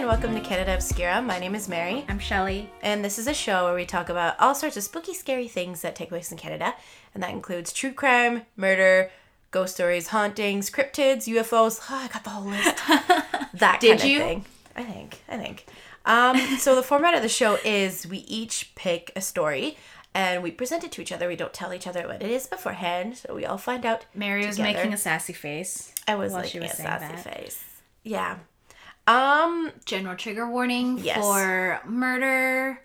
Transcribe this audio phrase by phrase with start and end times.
[0.00, 1.20] and welcome to Canada Obscura.
[1.20, 2.70] My name is Mary, I'm Shelly.
[2.80, 5.82] and this is a show where we talk about all sorts of spooky, scary things
[5.82, 6.74] that take place in Canada,
[7.12, 9.10] and that includes true crime, murder,
[9.50, 11.80] ghost stories, hauntings, cryptids, UFOs.
[11.90, 12.78] Oh, I got the whole list.
[13.52, 14.20] That Did kind you?
[14.20, 14.44] of thing.
[14.74, 15.22] I think.
[15.28, 15.66] I think.
[16.06, 19.76] Um, so the format of the show is we each pick a story
[20.14, 21.28] and we present it to each other.
[21.28, 24.06] We don't tell each other what it is beforehand, so we all find out.
[24.14, 24.78] Mary was together.
[24.78, 25.92] making a sassy face.
[26.08, 27.36] I was while like she was a saying sassy that.
[27.38, 27.64] face.
[28.02, 28.38] Yeah.
[29.06, 31.18] Um, General trigger warning Yes.
[31.18, 32.80] for murder,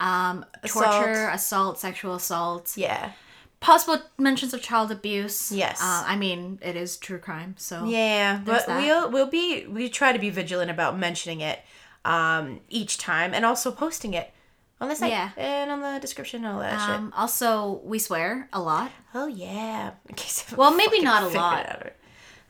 [0.00, 3.12] um, torture, assault, sexual assault, yeah.
[3.60, 5.50] possible mentions of child abuse.
[5.50, 5.80] Yes.
[5.82, 8.80] Uh, I mean, it is true crime, so Yeah, but that.
[8.82, 11.60] we'll we'll be we try to be vigilant about mentioning it
[12.04, 14.32] um each time and also posting it
[14.80, 15.30] on the site Yeah.
[15.36, 16.94] and on the description and all that shit.
[16.94, 18.92] Um, also, we swear a lot.
[19.14, 19.92] Oh yeah.
[20.08, 21.92] In case Well, maybe not a lot.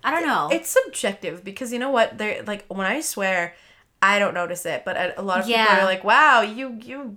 [0.06, 0.48] I don't know.
[0.52, 2.16] It's subjective because you know what?
[2.18, 3.54] They're like when I swear,
[4.00, 5.66] I don't notice it, but a, lot of Yeah.
[5.66, 7.16] people are like, "Wow, you you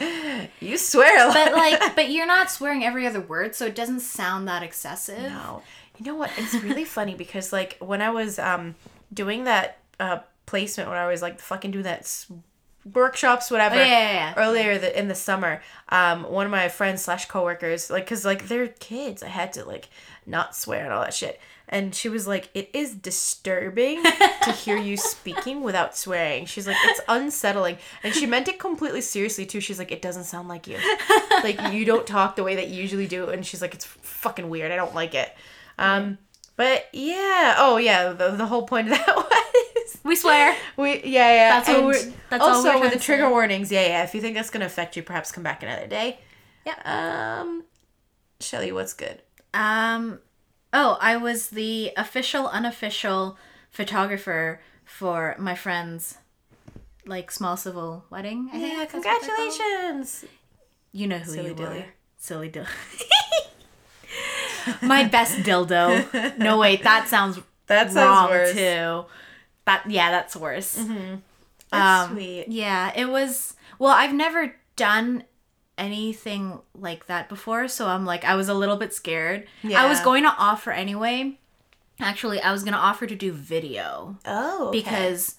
[0.60, 3.74] you swear a lot." but like, but you're not swearing every other word, so it
[3.74, 5.18] doesn't sound that excessive.
[5.22, 5.62] No.
[5.98, 6.30] You know what?
[6.38, 8.74] It's really funny because like when I was um
[9.12, 12.26] doing that uh placement when I was like fucking doing that s-
[12.94, 14.34] workshops whatever Oh, yeah, yeah, yeah.
[14.38, 18.48] earlier the, in the summer um one of my friends slash coworkers like because like
[18.48, 19.90] they're kids I had to like
[20.26, 21.38] not swear and all that shit
[21.72, 24.02] and she was like it is disturbing
[24.42, 26.44] to hear you speaking without swearing.
[26.44, 27.78] She's like it's unsettling.
[28.02, 29.60] And she meant it completely seriously too.
[29.60, 30.76] She's like it doesn't sound like you.
[31.42, 33.28] Like you don't talk the way that you usually do.
[33.30, 34.72] And she's like it's fucking weird.
[34.72, 35.32] I don't like it.
[35.78, 36.18] Um
[36.56, 37.54] but yeah.
[37.56, 38.12] Oh yeah.
[38.12, 39.16] The, the whole point of that
[39.74, 40.56] was We swear.
[40.76, 41.48] we yeah yeah.
[41.60, 43.30] That's what we're- that's all also we're with the trigger say.
[43.30, 44.02] warnings yeah yeah.
[44.02, 46.18] If you think that's gonna affect you perhaps come back another day.
[46.66, 47.40] Yeah.
[47.40, 47.62] um
[48.40, 49.22] shelly what's good?
[49.54, 50.18] Um,
[50.72, 53.36] oh, I was the official, unofficial
[53.70, 56.18] photographer for my friend's
[57.06, 58.48] like small civil wedding.
[58.52, 59.22] I think yeah that's what they're called.
[59.52, 60.24] congratulations
[60.92, 61.78] You know who Silly you dilly.
[61.78, 61.84] were.
[62.18, 62.66] Silly dildo.
[64.82, 66.36] my best dildo.
[66.38, 69.04] No wait, that sounds that sounds wrong worse too.
[69.64, 70.74] That yeah, that's worse.
[71.70, 73.54] that's Um, sweet Yeah, it was.
[73.78, 75.24] Well, I've never done
[75.80, 79.46] anything like that before, so I'm like, I was a little bit scared.
[79.62, 79.82] Yeah.
[79.82, 81.38] I was going to offer anyway.
[81.98, 84.78] Actually, I was going to offer to do video oh okay.
[84.80, 85.36] because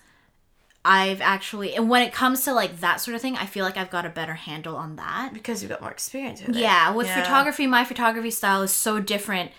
[0.83, 3.77] I've actually, and when it comes to like that sort of thing, I feel like
[3.77, 5.31] I've got a better handle on that.
[5.33, 7.21] because you've got more experience with it Yeah, with Yeah.
[7.21, 9.51] photography, my photography style is so different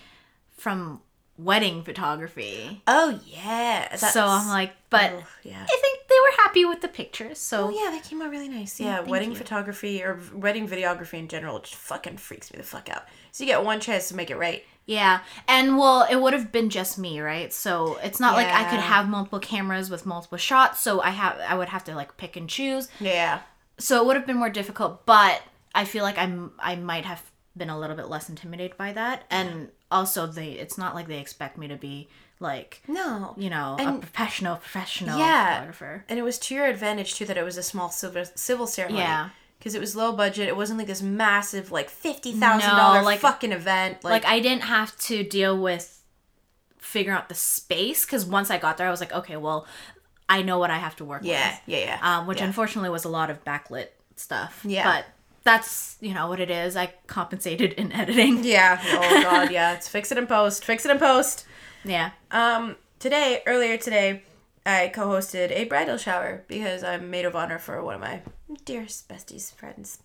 [0.57, 1.01] from
[1.37, 2.81] wedding photography.
[2.87, 6.87] oh yeah so I'm like, but oh, yeah I think they were happy with the
[6.87, 7.39] pictures.
[7.39, 8.79] So Oh yeah, they came out really nice.
[8.79, 9.35] Yeah, thank wedding you.
[9.35, 13.03] photography or wedding videography in general just fucking freaks me the fuck out.
[13.31, 14.63] So you get one chance to make it right.
[14.85, 17.53] Yeah, and well, it would have been just me, right?
[17.53, 20.81] So it's not like I could have multiple cameras with multiple shots.
[20.81, 22.89] So I have, I would have to like pick and choose.
[22.99, 23.39] Yeah.
[23.79, 25.05] So it would have been more difficult.
[25.05, 25.41] But
[25.73, 27.23] I feel like I'm, I might have
[27.55, 29.23] been a little bit less intimidated by that.
[29.29, 32.09] And also, they, it's not like they expect me to be
[32.39, 33.33] like, No.
[33.37, 35.53] you know, a professional, professional Yeah.
[35.53, 36.05] photographer.
[36.09, 38.99] And it was to your advantage too that it was a small civil civil ceremony.
[39.03, 39.29] Yeah.
[39.59, 40.49] Because it was low budget.
[40.49, 44.03] It wasn't like this massive like fifty thousand dollar No, like- fucking event.
[44.03, 46.01] Like, Like, I didn't have to deal with
[46.79, 49.65] figuring out the space because once I got there, I was like, okay, well,
[50.27, 51.31] I know what I have to work with.
[51.31, 51.99] yeah, yeah, yeah.
[52.01, 52.45] um, which yeah.
[52.47, 54.61] unfortunately was a lot of backlit stuff.
[54.65, 54.83] Yeah.
[54.83, 55.05] But
[55.43, 56.75] that's, you know, what it is.
[56.75, 58.43] I compensated in editing.
[58.43, 58.81] yeah.
[58.83, 59.73] Oh god, yeah.
[59.73, 60.63] It's fix it in post.
[60.65, 61.45] Fix it in post.
[61.83, 62.11] Yeah.
[62.31, 64.23] Um, today, earlier today,
[64.65, 68.21] I co-hosted a bridal shower because I'm maid of honor for one of my
[68.63, 69.99] dearest besties friends,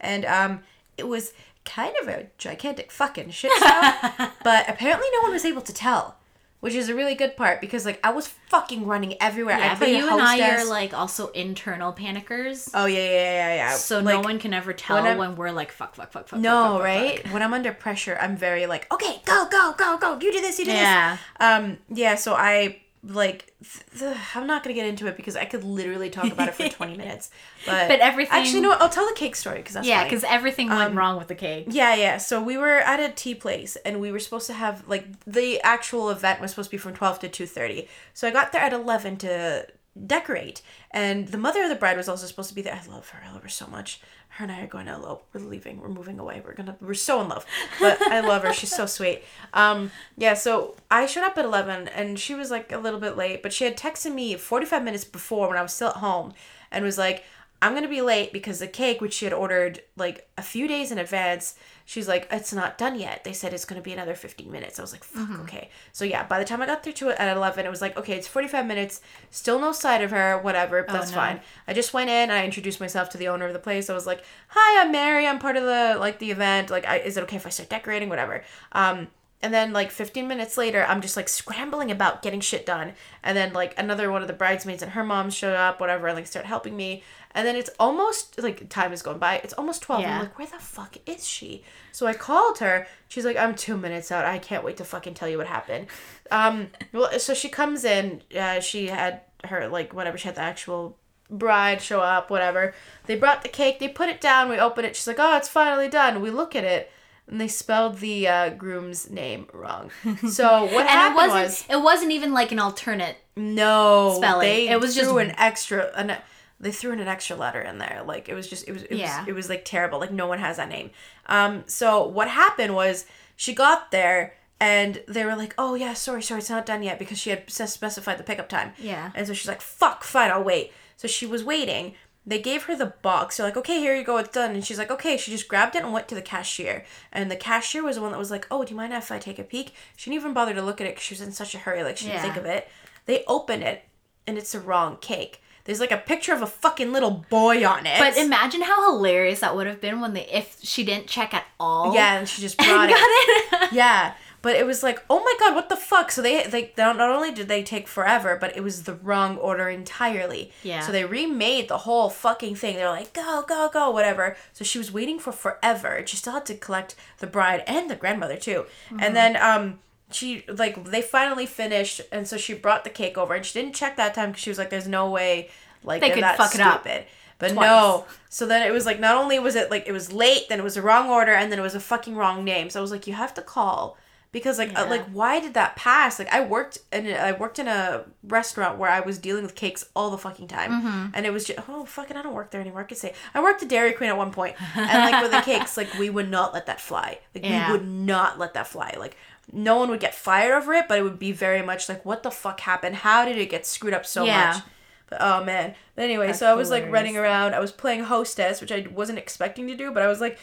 [0.00, 0.60] and um,
[0.98, 1.32] it was
[1.64, 4.28] kind of a gigantic fucking shit show.
[4.44, 6.18] but apparently, no one was able to tell,
[6.64, 9.58] which is a really good part because like I was fucking running everywhere.
[9.58, 12.70] Yeah, I but you and I are like also internal panickers.
[12.72, 13.70] oh yeah, yeah, yeah, yeah.
[13.74, 16.40] so like, no one can ever tell when when, we're like, fuck, fuck, fuck, fuck.
[16.40, 17.22] No, fuck, fuck, right?
[17.22, 17.32] fuck.
[17.34, 20.14] When I'm under pressure, I'm very like, okay, go, go, go, go.
[20.14, 21.18] You do this, you do Yeah.
[21.38, 21.46] this.
[21.46, 22.14] Um, yeah.
[22.14, 26.08] So I like, th- th- I'm not gonna get into it because I could literally
[26.10, 27.30] talk about it for 20 minutes.
[27.66, 28.72] But But everything- Actually, no.
[28.72, 31.34] I'll tell the cake story because that's Yeah, because everything went Um, wrong with the
[31.34, 31.66] cake.
[31.68, 32.16] Yeah, yeah.
[32.18, 35.60] So we were at a tea place, and we were supposed to have like the
[35.62, 37.88] actual event was supposed to be from twelve to two thirty.
[38.14, 39.66] So I got there at eleven to
[40.06, 42.74] decorate, and the mother of the bride was also supposed to be there.
[42.74, 43.22] I love her.
[43.26, 44.00] I love her so much.
[44.28, 45.26] Her and I are going to elope.
[45.32, 45.80] We're leaving.
[45.80, 46.42] We're moving away.
[46.44, 46.76] We're gonna.
[46.80, 47.46] We're so in love.
[47.78, 48.52] But I love her.
[48.52, 49.22] She's so sweet.
[49.52, 49.90] Um.
[50.16, 50.34] Yeah.
[50.34, 53.52] So I showed up at eleven, and she was like a little bit late, but
[53.52, 56.32] she had texted me forty five minutes before when I was still at home,
[56.70, 57.24] and was like.
[57.62, 60.92] I'm to be late because the cake, which she had ordered like a few days
[60.92, 63.24] in advance, she's like, it's not done yet.
[63.24, 64.78] They said it's going to be another 15 minutes.
[64.78, 65.70] I was like, fuck, okay.
[65.92, 67.96] So yeah, by the time I got there to it at 11, it was like,
[67.96, 69.00] okay, it's 45 minutes,
[69.30, 71.16] still no sight of her, whatever, but that's no.
[71.16, 71.40] fine.
[71.68, 73.90] I just went in, I introduced myself to the owner of the place.
[73.90, 75.26] I was like, hi, I'm Mary.
[75.26, 76.70] I'm part of the, like, the event.
[76.70, 78.08] Like, I, is it okay if I start decorating?
[78.08, 78.42] Whatever.
[78.72, 79.08] Um,
[79.44, 82.94] and then like 15 minutes later, I'm just like scrambling about getting shit done.
[83.22, 86.16] And then like another one of the bridesmaids and her mom showed up, whatever, and
[86.16, 87.02] like start helping me.
[87.32, 89.42] And then it's almost like time is going by.
[89.44, 90.00] It's almost 12.
[90.00, 90.14] Yeah.
[90.14, 91.62] I'm like, where the fuck is she?
[91.92, 92.86] So I called her.
[93.08, 94.24] She's like, I'm two minutes out.
[94.24, 95.88] I can't wait to fucking tell you what happened.
[96.30, 98.22] Um, well, so she comes in.
[98.34, 100.16] Uh, she had her like whatever.
[100.16, 100.96] She had the actual
[101.28, 102.72] bride show up, whatever.
[103.04, 103.78] They brought the cake.
[103.78, 104.48] They put it down.
[104.48, 104.96] We open it.
[104.96, 106.22] She's like, oh, it's finally done.
[106.22, 106.90] We look at it.
[107.26, 109.90] And they spelled the uh, groom's name wrong.
[110.28, 111.44] So what And it happened wasn't.
[111.44, 113.16] was It wasn't even like an alternate.
[113.36, 114.46] no spelling.
[114.48, 115.90] They It was just- an extra.
[115.96, 116.16] An,
[116.60, 118.02] they threw in an extra letter in there.
[118.06, 118.68] Like it was just.
[118.68, 118.82] It was.
[118.84, 119.20] It Yeah.
[119.20, 119.28] was.
[119.28, 119.98] It was like terrible.
[120.00, 120.90] Like no one has that name.
[121.26, 121.64] Um.
[121.66, 123.06] So what happened was
[123.36, 126.98] she got there and they were like, "Oh yeah, sorry, sorry, it's not done yet,"
[126.98, 128.72] because she had specified the pickup time.
[128.78, 129.10] Yeah.
[129.14, 131.94] And so she's like, "Fuck, fine, I'll wait." So she was waiting.
[132.26, 133.36] They gave her the box.
[133.36, 135.76] They're like, "Okay, here you go, it's done." And she's like, "Okay." She just grabbed
[135.76, 136.84] it and went to the cashier.
[137.12, 139.18] And the cashier was the one that was like, "Oh, do you mind if I
[139.18, 141.32] take a peek?" She didn't even bother to look at it because she was in
[141.32, 141.82] such a hurry.
[141.82, 142.22] Like she didn't Yeah.
[142.22, 142.68] think of it.
[143.06, 143.84] They open it,
[144.26, 145.42] and it's the wrong cake.
[145.64, 147.98] There's like a picture of a fucking little boy on it.
[147.98, 151.44] But imagine how hilarious that would have been when they if she didn't check at
[151.60, 151.94] all.
[151.94, 153.52] yeah, and she just brought got it.
[153.62, 153.72] it.
[153.72, 156.12] Yeah, but it was like, oh my god, what the fuck?
[156.12, 159.70] So they they not only did they take forever, but it was the wrong order
[159.70, 160.52] entirely.
[160.62, 160.80] Yeah.
[160.80, 162.76] So they remade the whole fucking thing.
[162.76, 164.36] They're like, go go go, whatever.
[164.52, 165.94] So she was waiting for forever.
[165.94, 168.66] and She still had to collect the bride and the grandmother too.
[168.86, 169.00] Mm-hmm.
[169.00, 169.78] And then um.
[170.10, 173.74] She like they finally finished, and so she brought the cake over, and she didn't
[173.74, 175.48] check that time because she was like, "There's no way
[175.82, 177.06] like They could fuck it up stupid."
[177.38, 177.66] But twice.
[177.66, 180.60] no, so then it was like not only was it like it was late, then
[180.60, 182.70] it was the wrong order, and then it was a fucking wrong name.
[182.70, 183.96] So I was like, you have to call
[184.34, 184.90] because like uh, Yeah.
[184.90, 186.18] like why did that pass?
[186.18, 189.54] Like I worked in a- I worked in a restaurant where I was dealing with
[189.54, 191.06] cakes all the fucking time, Mm-hmm.
[191.14, 192.82] and it was just oh fucking I don't work there anymore.
[192.82, 195.40] I could say I worked at Dairy Queen at one point, and like with the
[195.52, 197.20] cakes, like we would not let that fly.
[197.34, 197.68] Like Yeah.
[197.72, 198.94] we would not let that fly.
[198.98, 199.16] Like
[199.52, 202.22] no one would get fired over it, but it would be very much like what
[202.22, 202.96] the fuck happened?
[202.96, 204.52] How did it get screwed up so Yeah.
[204.54, 204.62] much?
[205.08, 205.74] But oh man.
[205.94, 207.54] But anyway, That's so I was like running around.
[207.54, 210.38] I was playing hostess, which I wasn't expecting to do, but I was like,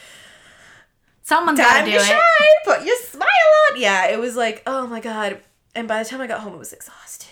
[1.23, 2.03] Someone's gotta time do to it.
[2.03, 2.19] shine,
[2.65, 3.27] put your smile
[3.71, 3.79] on.
[3.79, 5.39] Yeah, it was like, oh my god.
[5.75, 7.27] And by the time I got home, it was exhausted.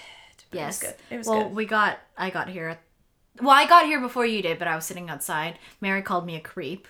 [0.51, 0.81] But Yes.
[0.81, 1.13] It was good.
[1.13, 1.55] It was well, good.
[1.55, 1.99] we got.
[2.17, 2.79] I got here.
[3.41, 5.59] Well, I got here before you did, but I was sitting outside.
[5.79, 6.87] Mary called me a creep.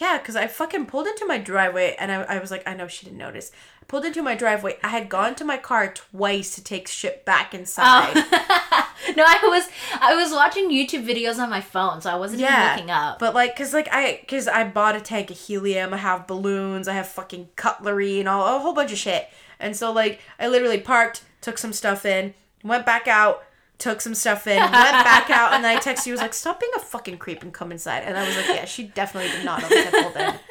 [0.00, 2.88] Yeah, because I fucking pulled into my driveway and I, I was like, I know
[2.88, 3.52] she didn't notice.
[3.88, 4.76] Pulled into my driveway.
[4.82, 8.12] I had gone to my car twice to take shit back inside.
[8.16, 8.90] Oh.
[9.16, 9.68] no, I was
[10.00, 13.18] I was watching YouTube videos on my phone, so I wasn't Yeah, even looking up.
[13.18, 15.92] But like, cause like I, cause I bought a tank of helium.
[15.94, 16.88] I have balloons.
[16.88, 19.28] I have fucking cutlery and all a whole bunch of shit.
[19.60, 23.44] And so like, I literally parked, took some stuff in, went back out,
[23.78, 26.12] took some stuff in, went back out, and then I texted you.
[26.12, 28.02] Was like, stop being a fucking creep and come inside.
[28.04, 30.34] And I was like, yeah, she definitely did not pulled in.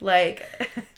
[0.00, 0.46] Like,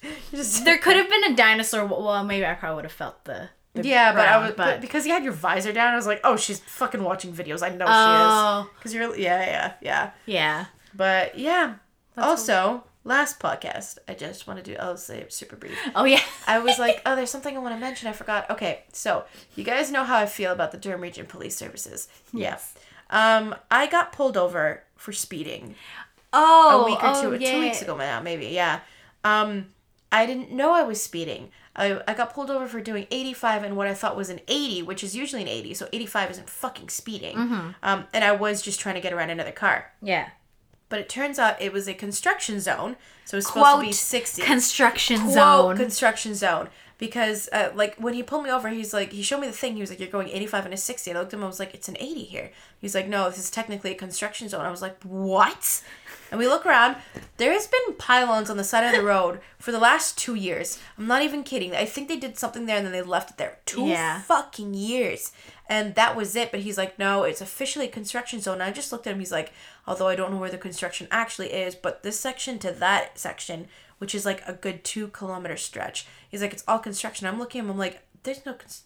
[0.31, 1.84] just there could have been a dinosaur.
[1.87, 3.50] Well, maybe I probably would have felt the.
[3.75, 6.20] the yeah, but I was but because you had your visor down, I was like,
[6.25, 7.62] oh, she's fucking watching videos.
[7.62, 8.70] I know she Oh.
[8.76, 8.82] is.
[8.82, 10.10] Cause you're yeah yeah yeah.
[10.26, 10.66] yeah.
[10.94, 11.75] But yeah.
[12.19, 14.76] also, last podcast, I just want to do.
[14.79, 15.76] I'll say it super brief.
[15.94, 16.20] Oh yeah.
[16.46, 18.08] I was like, oh, there's something I want to mention.
[18.08, 18.50] I forgot.
[18.50, 19.24] Okay, so
[19.56, 22.08] you guys know how I feel about the Durham Region Police Services.
[22.32, 22.74] Yes.
[22.76, 23.36] Yeah.
[23.38, 25.74] Um, I got pulled over for speeding
[26.32, 27.53] Oh, a week or oh, two, yeah.
[27.53, 28.46] two weeks ago now, maybe.
[28.46, 28.81] Yeah.
[29.24, 29.67] Um,
[30.10, 31.50] I didn't know I was speeding.
[31.74, 34.82] I, I got pulled over for doing 85 and what I thought was an 80,
[34.82, 37.36] which is usually an 80, so 85 isn't fucking speeding.
[37.36, 37.69] Mm-hmm.
[37.82, 39.93] Um, and I was just trying to get around another car.
[40.02, 40.29] Yeah.
[40.91, 43.93] But it turns out it was a construction zone, so it was supposed to be
[43.93, 44.43] 60.
[44.43, 45.76] construction Quote, zone.
[45.79, 46.69] construction zone.
[47.02, 49.74] Because, uh, like, when he pulled me over, he's like, he showed me the thing.
[49.74, 51.10] He was like, you're going 85 and a 60.
[51.10, 52.52] I looked at him, I was like, it's an 80 here.
[52.80, 54.64] He's like, no, this is technically a construction zone.
[54.64, 55.82] I was like, what?
[56.30, 56.94] And we look around.
[57.38, 60.78] There has been pylons on the side of the road for the last two years.
[60.96, 61.74] I'm not even kidding.
[61.74, 63.58] I think they did something there and then they left it there.
[63.66, 64.20] Two Yeah.
[64.22, 65.32] fucking years.
[65.68, 66.52] And that was it.
[66.52, 68.54] But he's like, no, it's officially a construction zone.
[68.54, 69.18] And I just looked at him.
[69.18, 69.52] He's like,
[69.88, 73.66] although I don't know where the construction actually is, but this section to that section,
[74.02, 77.24] which is like a good two kilometer stretch, he's like, it's all construction.
[77.28, 77.70] I'm looking at him.
[77.70, 78.54] I'm like, there's no.
[78.54, 78.82] Cons-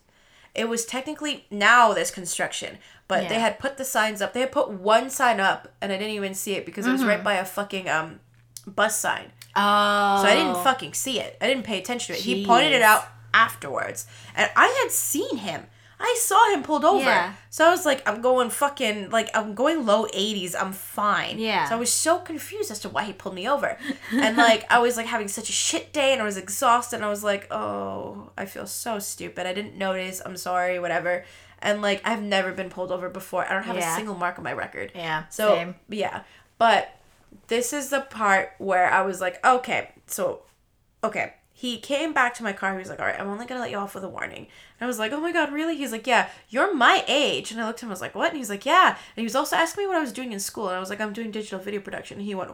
[0.55, 2.77] it was technically now there's construction,
[3.09, 4.35] but they had put the signs up.
[4.35, 7.03] They had put one sign up, and I didn't even see it because it was
[7.05, 8.21] right by a fucking um
[8.67, 9.33] bus sign.
[9.57, 10.23] oh.
[10.23, 11.39] So I didn't fucking see it.
[11.41, 12.25] I didn't pay attention to it.
[12.25, 14.07] He pointed it out afterwards.
[14.35, 15.67] And I had seen him.
[15.99, 17.05] I saw him pulled over.
[17.05, 17.33] Yeah.
[17.49, 20.55] So I was like, I'm going fucking like I'm going low 80s.
[20.59, 21.39] I'm fine.
[21.39, 21.69] Yeah.
[21.69, 23.79] So I was so confused as to why he pulled me over,
[24.13, 26.97] and like I was like having such a shit day, and I was exhausted.
[26.97, 29.47] And I was like, oh, I feel so stupid.
[29.47, 30.21] I didn't notice.
[30.25, 30.79] I'm sorry.
[30.79, 31.25] Whatever.
[31.61, 33.47] And like I've never been pulled over before.
[33.49, 33.93] I don't have Yeah.
[33.93, 34.93] a single mark on my record.
[34.95, 35.25] Yeah.
[35.31, 35.75] So same.
[35.89, 36.23] yeah,
[36.59, 36.91] but
[37.49, 40.43] this is the part where I was like, okay, so
[41.03, 41.33] okay.
[41.59, 42.73] He came back to my car.
[42.73, 44.41] He was like, all right, I'm only gonna let you off with a warning.
[44.79, 45.75] And I was like, oh my god, really?
[45.75, 47.51] He's like, yeah, you're my age.
[47.51, 47.89] And I looked at him.
[47.89, 48.29] I was like, what?
[48.29, 48.89] And he's like, yeah.
[48.91, 50.69] And he was also asking me what I was doing in school.
[50.69, 52.19] And I was like, I'm doing digital video production.
[52.19, 52.51] And he went,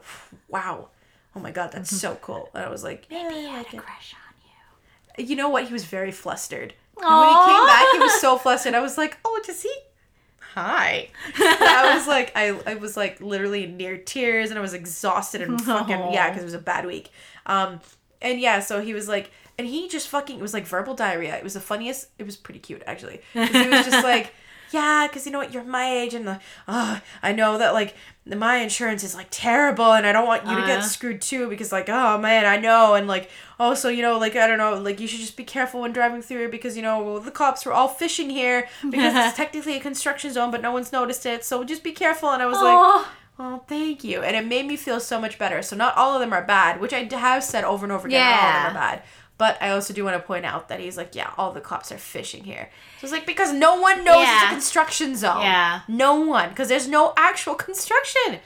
[0.49, 0.89] wow.
[1.35, 2.49] Oh my god, that's so cool.
[2.55, 3.83] And I was like, yeah, Maybe he I had like a it.
[3.83, 5.25] crush on you.
[5.27, 5.67] You know what?
[5.67, 6.75] He was very flustered.
[6.97, 8.75] And when he came back, he was so flustered.
[8.75, 9.75] I was like, "Oh, does he?"
[10.55, 11.09] Hi.
[11.39, 15.61] I was like, I, I was like literally near tears, and I was exhausted and
[15.61, 17.11] fucking yeah, because it was a bad week.
[17.47, 17.81] Um,
[18.23, 21.37] and yeah, so he was like, and he just fucking it was like verbal diarrhea.
[21.37, 22.09] It was the funniest.
[22.19, 23.21] It was pretty cute actually.
[23.35, 24.33] 'Cause he was just like.
[24.75, 27.95] Yeah, because you know what, you're my age, and uh, uh, I know that like
[28.25, 30.67] my insurance is like terrible, and I don't want you to Uh.
[30.67, 33.29] get screwed too, because like, oh man, I know, and like
[33.61, 36.23] also, you know, like I don't know, like you should just be careful when driving
[36.23, 39.81] through here because you know the cops were all fishing here because it's technically a
[39.81, 42.31] construction zone, but no one's noticed it, so just be careful.
[42.31, 43.13] And I was like, Aw.
[43.39, 45.63] Oh, thank you, and it made me feel so much better.
[45.63, 48.21] So not all of them are bad, which I have said over and over again.
[48.21, 49.03] Not all of them are bad.
[49.39, 51.91] But I also do want to point out that he's like, yeah, all the cops
[51.91, 52.71] are fishing here.
[53.01, 55.41] So it's like because no one knows it's a construction zone.
[55.41, 55.81] Yeah.
[55.89, 58.39] No one, because there's no actual construction.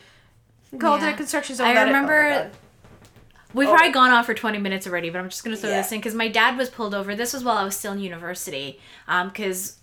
[0.79, 1.11] Called it Yeah.
[1.13, 1.67] a construction zone.
[1.67, 2.51] I that it- oh remember-
[3.55, 3.73] We've Oh.
[3.75, 5.79] probably gone on for 20 minutes already, but I'm just going to throw Yeah.
[5.83, 7.15] this in because my dad was pulled over.
[7.15, 8.81] This was while I was still in university.
[9.07, 9.77] Because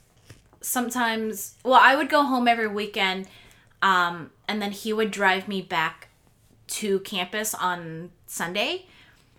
[0.61, 3.27] sometimes, well, I would go home every weekend
[3.81, 6.09] um, and then he would drive me back
[6.67, 8.85] to campus on Sunday.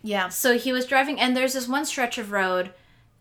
[0.03, 0.29] Yeah.
[0.29, 2.73] So he was driving, and there's this one stretch of road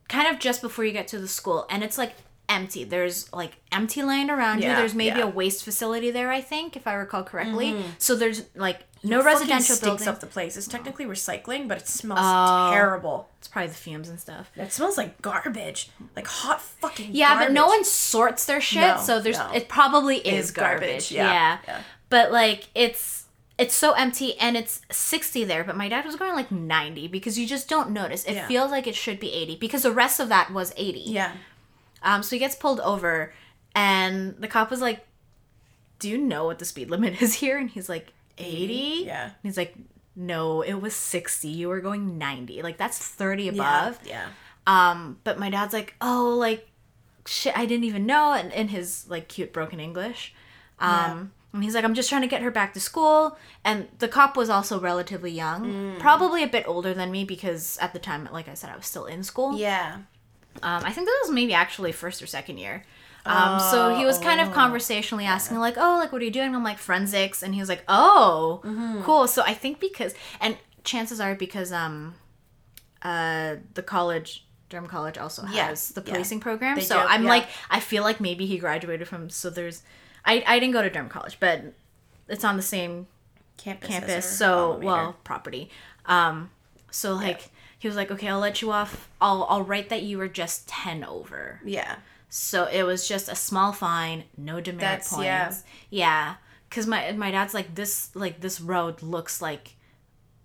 [0.10, 2.14] kind of just before you get to the school, and it's like
[2.50, 2.84] empty.
[2.84, 4.70] There's like empty land around you.
[4.70, 5.26] There's maybe yeah.
[5.26, 7.72] a waste facility there, I think, if I recall correctly.
[7.74, 7.90] Mm-hmm.
[7.98, 10.08] So there's like no Fucking residential stinks buildings.
[10.08, 10.56] up the place.
[10.58, 12.72] It's technically recycling, but it smells Oh.
[12.74, 13.30] terrible.
[13.40, 14.50] It's probably the fumes and stuff.
[14.56, 17.10] It smells like garbage, like hot fucking.
[17.14, 19.52] Yeah, but no one sorts their shit, No, so there's no.
[19.54, 20.80] it probably is, Is garbage.
[20.88, 21.32] garbage, Yeah.
[21.34, 21.82] yeah, yeah.
[22.10, 23.26] But like it's
[23.58, 27.38] it's so empty and it's 60 there, but my dad was going like 90 because
[27.38, 28.24] you just don't notice.
[28.26, 28.48] It Yeah.
[28.48, 31.02] feels like it should be 80 because the rest of that was 80.
[31.02, 31.34] Yeah.
[32.04, 33.34] Um, so he gets pulled over,
[33.76, 35.06] and the cop was like,
[36.00, 39.04] "Do you know what the speed limit is here?" And he's like, 80?
[39.06, 39.24] Yeah.
[39.26, 39.76] And he's like,
[40.16, 41.48] "No, it was 60.
[41.48, 42.62] You were going 90.
[42.62, 44.28] Like that's 30 above." Yeah.
[44.68, 46.68] Um, but my dad's like, "Oh, like
[47.26, 50.34] shit, I didn't even know," and in his like cute broken English.
[50.80, 54.08] Um, and he's like, "I'm just trying to get her back to school." And the
[54.08, 56.00] cop was also relatively young, Mm.
[56.00, 58.86] probably a bit older than me because at the time, like I said, I was
[58.88, 59.56] still in school.
[59.58, 60.00] Yeah.
[60.62, 62.84] Um, I think that was maybe actually first or second year.
[63.26, 66.54] Um, so he was kind of conversationally asking like, "Oh, like what are you doing?"
[66.54, 69.04] I'm like forensics, and he was like, "Oh, Mm-hmm.
[69.04, 72.16] cool." So I think because and chances are because um,
[73.02, 76.14] uh, the college Durham College also Yeah, has the yeah.
[76.14, 76.76] policing program.
[76.76, 77.30] They so do, I'm yeah.
[77.30, 79.30] like, I feel like maybe he graduated from.
[79.30, 79.84] So there's,
[80.26, 81.62] I I didn't go to Durham College, but
[82.28, 83.08] it's on the same
[83.58, 83.88] Campus.
[83.90, 85.70] campus so well property
[86.08, 86.50] um
[86.90, 87.50] so like
[87.84, 90.68] he was like okay i'll let you off i'll i'll write that you were just
[90.70, 91.98] 10 over Yeah.
[92.30, 95.52] so it was just a small fine no demerit That's- points yeah.
[95.90, 96.36] yeah
[96.70, 99.76] because my my dad's like this like this road looks like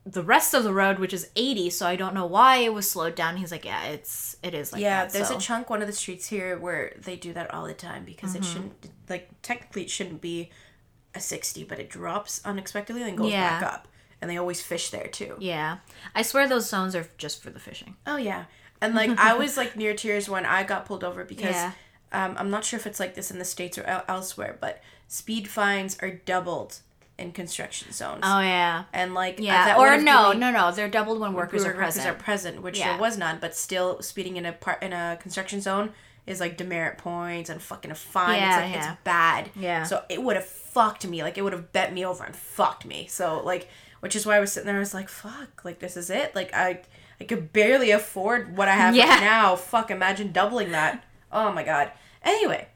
[0.05, 2.91] the rest of the road which is 80 so i don't know why it was
[2.91, 5.37] slowed down he's like yeah it's it is like yeah, that, there's so.
[5.37, 8.31] a chunk one of the streets here where they do that all the time because
[8.35, 8.43] Mm-hmm.
[8.43, 10.51] it shouldn't like technically it shouldn't be
[11.15, 13.61] a 60 but it drops unexpectedly and goes Yeah.
[13.61, 13.88] back up
[14.21, 15.79] and they always fish there too yeah
[16.15, 18.45] i swear those zones are just for the fishing oh yeah
[18.81, 21.73] and like i was like near tears when i got pulled over because Yeah.
[22.13, 24.83] um, i'm not sure if it's like this in the states or el- elsewhere but
[25.07, 26.81] speed fines are doubled
[27.19, 31.19] in construction zones oh yeah and like yeah that or no no no they're doubled
[31.19, 32.91] when workers are workers present are present, which Yeah.
[32.93, 35.91] there was none, but still speeding in a part in a construction zone
[36.29, 38.37] is like demerit points and fucking a fine.
[38.39, 38.93] Yeah, it's like yeah.
[38.93, 39.51] it's bad.
[39.57, 39.83] Yeah.
[39.83, 41.23] So it would have fucked me.
[41.25, 43.07] Like it would have bent me over and fucked me.
[43.09, 43.69] So like
[44.01, 46.35] which is why I was sitting there, I was like, fuck, like this is it.
[46.35, 46.81] Like I
[47.21, 49.09] I could barely afford what I have Yeah.
[49.09, 49.57] right now.
[49.57, 51.05] Fuck, imagine doubling that.
[51.33, 51.93] Oh my god.
[52.23, 52.69] Anyway.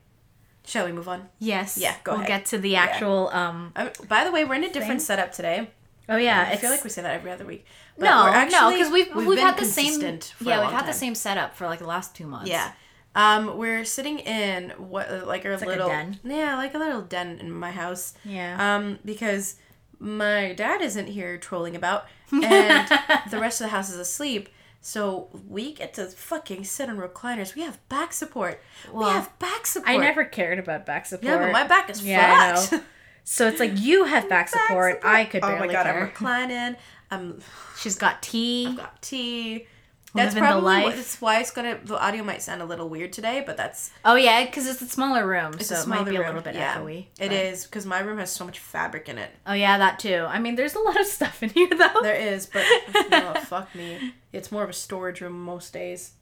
[0.64, 1.28] Shall we move on?
[1.40, 1.76] Yes.
[1.76, 2.18] Yeah, go ahead.
[2.20, 2.40] we'll ahead.
[2.42, 5.70] get to the actual um Um, by the way, we're in a different setup today.
[6.08, 7.64] Oh yeah, I feel like we say that every other week.
[7.98, 10.80] But no, we're no, because we've we've, been had the same for yeah we've had
[10.80, 10.86] time.
[10.86, 12.48] the same setup for like the last two months.
[12.50, 12.72] Yeah.
[13.14, 16.18] Um, we're sitting in what like our like a little den.
[16.24, 18.14] yeah, like a little den in my house.
[18.24, 18.76] Yeah.
[18.76, 19.56] Um, because
[20.02, 22.88] my dad isn't here trolling about, and
[23.30, 24.48] the rest of the house is asleep.
[24.80, 27.54] So we get to fucking sit on recliners.
[27.54, 28.60] We have back support.
[28.92, 29.88] Well, we have back support.
[29.88, 31.24] I never cared about back support.
[31.24, 32.82] Yeah, but my back is Yeah, I know.
[33.22, 35.00] So it's like you have back support.
[35.04, 36.76] I could Oh my god, I'm reclining.
[37.12, 37.38] I'm
[37.78, 38.74] She's got tea.
[38.74, 39.68] got tea.
[40.14, 40.96] That's Living the probably what, life.
[40.96, 41.78] that's why it's gonna.
[41.82, 44.86] The audio might sound a little weird today, but that's Oh yeah, because it's a
[44.86, 46.26] smaller room, it's so a it might smaller be a room.
[46.28, 46.98] little bit yeah, echoey.
[47.18, 49.30] It but- is because my room has so much fabric in it.
[49.46, 50.26] Oh yeah, that too.
[50.28, 52.02] I mean, there's a lot of stuff in here though.
[52.02, 52.62] There is, but
[53.10, 54.12] no, fuck me.
[54.34, 56.12] It's more of a storage room most days.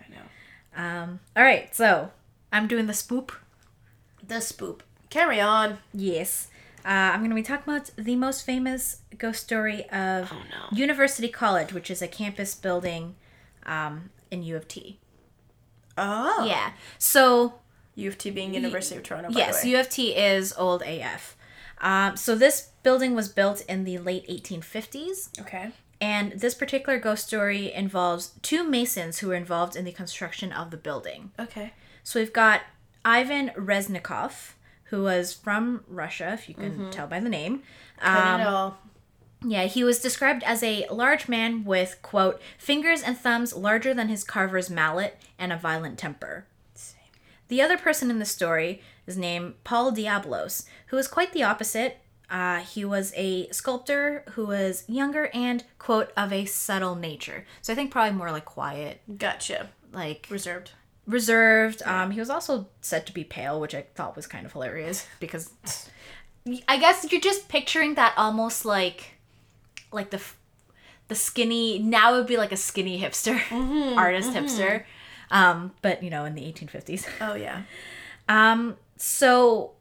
[0.00, 0.82] I know.
[0.84, 1.20] Um.
[1.36, 2.10] All right, so
[2.52, 3.30] I'm doing the spoop.
[4.26, 4.80] The spoop.
[5.10, 5.78] Carry on.
[5.94, 6.48] Yes.
[6.84, 10.76] Uh, I'm going to be talking about the most famous ghost story of Oh, no.
[10.76, 13.16] University College, which is a campus building
[13.66, 14.98] um, in U of T.
[15.96, 16.44] Oh.
[16.46, 16.72] Yeah.
[16.98, 17.54] So
[17.96, 19.30] U of T being University of Toronto.
[19.32, 19.64] Yes.
[19.64, 21.36] U of T is old AF.
[21.80, 25.70] Um, so this building was built in the late 1850s, Okay.
[26.00, 30.70] and this particular ghost story involves two masons who were involved in the construction of
[30.72, 31.30] the building.
[31.38, 31.72] Okay.
[32.02, 32.62] So we've got
[33.04, 34.52] Ivan Reznikoff,
[34.90, 37.62] who was from Russia, if you can tell by the name.
[38.00, 38.76] Um, know.
[39.44, 44.08] yeah, he was described as a large man with, quote, fingers and thumbs larger than
[44.08, 46.46] his carver's mallet and a violent temper.
[47.48, 51.98] The other person in the story is named Paul Diablos, who is quite the opposite.
[52.30, 57.46] Uh, he was a sculptor who was younger and, quote, of a subtle nature.
[57.62, 59.70] So I think probably more like quiet, Gotcha.
[59.92, 60.72] like Reserved.
[61.08, 61.82] Reserved.
[61.84, 65.06] Um, he was also said to be pale, which I thought was kind of hilarious
[65.20, 65.50] because
[66.68, 69.14] I guess you're just picturing that almost like
[69.90, 70.22] like the
[71.08, 73.40] the skinny now it would be like a skinny hipster
[73.96, 74.84] artist hipster.
[75.30, 77.06] Um, but you know, in the 1850s.
[77.20, 77.62] Oh yeah.
[78.28, 79.72] Um, so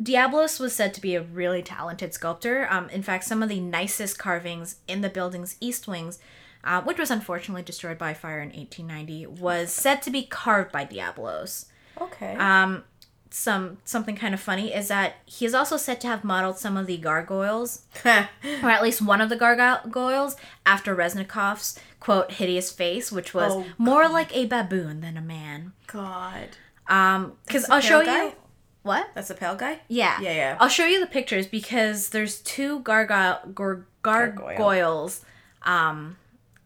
[0.00, 2.66] Diablos was said to be a really talented sculptor.
[2.70, 6.18] Um, in fact, some of the nicest carvings in the building's east wings,
[6.64, 10.84] uh, which was unfortunately destroyed by fire in 1890, was said to be carved by
[10.84, 11.66] Diablos.
[12.00, 12.34] Okay.
[12.36, 12.84] Um,
[13.30, 16.76] some something kind of funny is that he is also said to have modeled some
[16.76, 18.28] of the gargoyles, or
[18.70, 24.08] at least one of the gargoyles, after Reznikoff's quote hideous face, which was Oh, more
[24.08, 25.72] like a baboon than a man.
[25.86, 26.48] God.
[26.88, 28.32] Um, because I'll show pale you
[28.82, 29.08] what.
[29.14, 29.80] That's a pale guy.
[29.88, 30.20] Yeah.
[30.20, 30.56] Yeah, yeah.
[30.60, 35.24] I'll show you the pictures because there's two gargoyle gar- gargoyles.
[35.62, 36.16] Um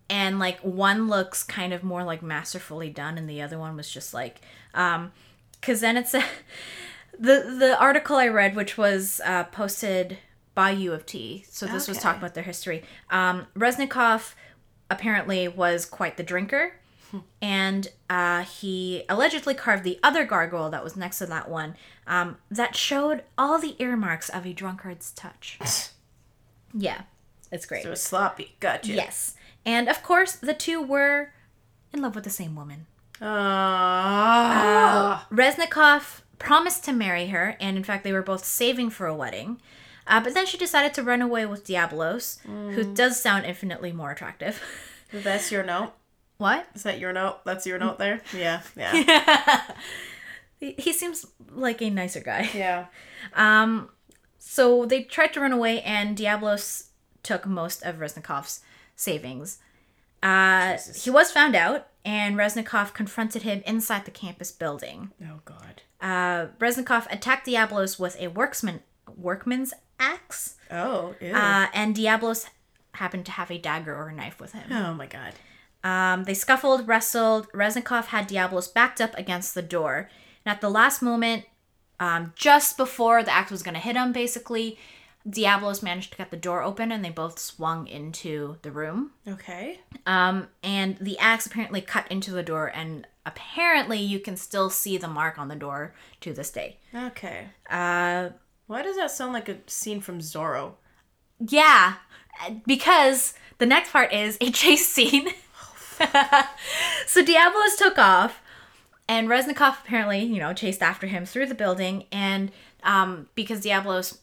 [0.09, 3.90] and like one looks kind of more like masterfully done and the other one was
[3.90, 4.40] just like
[4.75, 5.12] um
[5.62, 6.23] cuz then it's a,
[7.19, 10.19] the the article I read which was uh posted
[10.55, 11.45] by U of T.
[11.51, 12.83] So this was talking about their history.
[13.11, 14.35] Um Reznikoff
[14.88, 16.75] apparently was quite the drinker
[17.40, 22.38] and uh, he allegedly carved the other gargoyle that was next to that one um,
[22.51, 25.59] that showed all the earmarks of a drunkard's touch.
[26.75, 27.03] yeah,
[27.51, 27.83] it's great.
[27.83, 28.57] So it was sloppy.
[28.61, 28.92] Gotcha.
[28.92, 29.36] Yes.
[29.66, 31.33] And of course, the two were
[31.92, 32.87] in love with the same woman.
[33.87, 35.26] Ah.
[35.31, 39.61] Reznikoff promised to marry her, and in fact, they were both saving for a wedding.
[40.07, 44.12] Uh, but then she decided to run away with Diablos, who does sound infinitely more
[44.12, 44.62] attractive.
[45.12, 45.92] That's your note.
[46.38, 46.66] what?
[46.74, 47.44] Is that your note?
[47.44, 48.20] That's your note there.
[48.37, 48.62] Yeah.
[48.76, 49.62] Yeah.
[50.59, 52.48] He, he seems like a nicer guy.
[52.55, 52.87] yeah.
[53.35, 53.90] Um,
[54.38, 56.85] so they tried to run away, and Diablos
[57.22, 58.61] took most of Reznikoff's
[58.97, 59.59] savings.
[60.23, 65.13] Uh, he was found out, and Reznikoff confronted him inside the campus building.
[65.23, 65.83] Oh God.
[66.01, 68.81] Uh, Reznikoff attacked Diablos with a worksman
[69.17, 71.15] workman's axe, Oh.
[71.23, 72.47] Uh, and Diablos
[72.95, 74.71] happened to have a dagger or a knife with him.
[74.73, 75.35] oh my God.
[75.85, 77.49] Um, they scuffled, wrestled.
[77.53, 80.09] Reznikoff had Diablos backed up against the door.
[80.45, 81.45] And at the last moment,
[82.01, 84.79] um, just before the axe was going to hit him, basically,
[85.29, 89.11] Diablos managed to get the door open and they both swung into the room.
[89.27, 89.81] Okay.
[90.07, 94.97] Um, and the axe apparently cut into the door, and apparently, you can still see
[94.97, 96.79] the mark on the door to this day.
[96.95, 97.49] Okay.
[97.69, 98.31] Uh,
[98.69, 100.75] Why does that sound like a scene from Zorro?
[101.41, 101.95] Yeah,
[102.67, 105.29] because the next part is a chase scene.
[107.07, 108.41] so Diablos took off,
[109.09, 112.53] and Reznikoff apparently, you know, chased after him through the building, and
[112.85, 114.19] um, because Diablos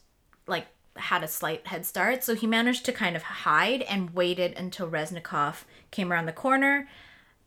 [0.96, 4.88] had a slight head start, so he managed to kind of hide and waited until
[4.88, 6.88] Reznikoff came around the corner.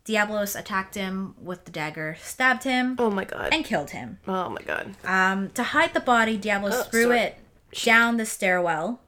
[0.03, 3.49] Diablos attacked him with the dagger, stabbed him, Oh my God.
[3.53, 4.19] and killed him.
[4.27, 4.95] Oh my God.
[5.03, 7.19] Um, to hide the body, Diablos Oh, threw sorry.
[7.19, 7.37] it
[7.83, 9.01] down the stairwell,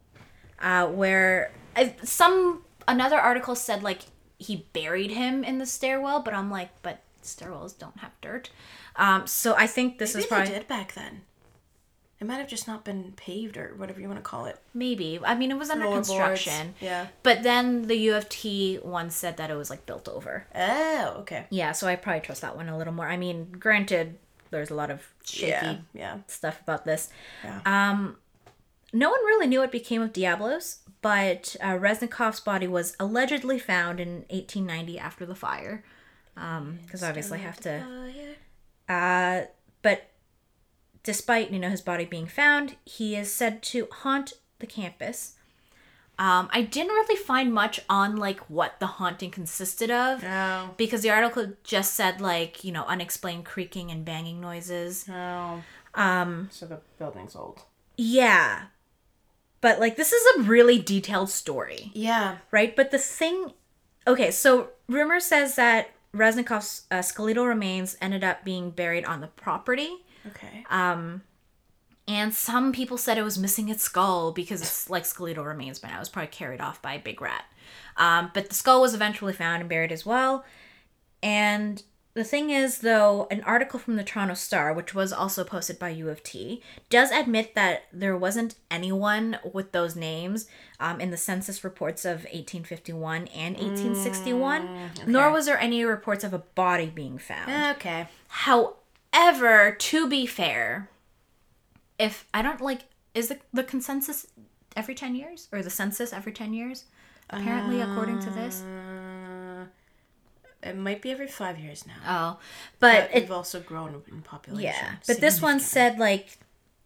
[0.62, 4.02] uh, where I, some another article said like
[4.38, 8.49] he buried him in the stairwell, but I'm like, but stairwells don't have dirt.
[8.95, 11.21] Um, so I think this Maybe is probably they did back then.
[12.20, 14.60] It might have just not been paved or whatever you want to call it.
[14.74, 15.20] Maybe.
[15.24, 16.10] I mean, it was under Floorboards.
[16.10, 16.76] construction.
[16.82, 17.08] Yeah.
[17.24, 20.46] But then the U of T one said that it was like built over.
[20.54, 21.46] Oh, okay.
[21.50, 23.08] Yeah, so I probably trust that one a little more.
[23.08, 24.18] I mean, granted,
[24.52, 25.78] there's a lot of shaky Yeah.
[25.94, 26.18] Yeah.
[26.28, 27.10] stuff about this.
[27.44, 27.62] Yeah.
[27.66, 28.18] Um,
[28.92, 34.00] no one really knew what became of Diablos, but uh, Reznikoff's body was allegedly found
[34.02, 35.84] in 1890 after the fire.
[36.36, 37.86] Because obviously, I have to.
[38.90, 38.94] Oh.
[38.94, 39.46] Uh,
[39.82, 40.09] but
[41.04, 45.36] despite you know his body being found, he is said to haunt the campus.
[46.18, 50.72] Um, I didn't really find much on like what the haunting consisted of Oh.
[50.76, 55.06] because the article just said like you know unexplained creaking and banging noises.
[55.10, 55.64] Oh.
[55.94, 57.62] Um, So the building's old.
[57.98, 58.64] yeah,
[59.62, 62.38] but like this is a really detailed story, Yeah.
[62.52, 62.76] right?
[62.76, 63.54] But the thing,
[64.06, 69.28] okay, so rumor says that Reznikoff's uh, skeletal remains ended up being buried on the
[69.28, 70.04] property.
[70.28, 70.66] Okay.
[70.70, 71.24] Um,
[72.08, 75.90] and some people said it was missing its skull because it's like skeletal remains by
[75.90, 75.98] now.
[75.98, 77.46] It was probably carried off by a big rat.
[77.98, 80.44] Um, but the skull was eventually found and buried as well.
[81.22, 81.84] And
[82.16, 85.90] the thing is, though, an article from the Toronto Star, which was also posted by
[85.90, 90.48] U of T, does admit that there wasn't anyone with those names
[90.80, 96.34] um, in the census reports of 1851 and 1861, nor was there any reports of
[96.34, 97.76] a body being found.
[97.78, 98.08] okay.
[98.30, 98.74] However,
[99.13, 100.89] to be fair,
[101.98, 102.82] if I don't like,
[103.13, 104.28] is the the consensus
[104.76, 106.86] every ten years or the census every ten years?
[107.30, 108.62] Apparently, according to this.
[108.63, 109.65] Uh,
[110.62, 111.93] it might be every five years now.
[112.08, 112.39] Oh,
[112.80, 114.63] But but it we've also grown in population.
[114.63, 116.38] yeah, but this one said like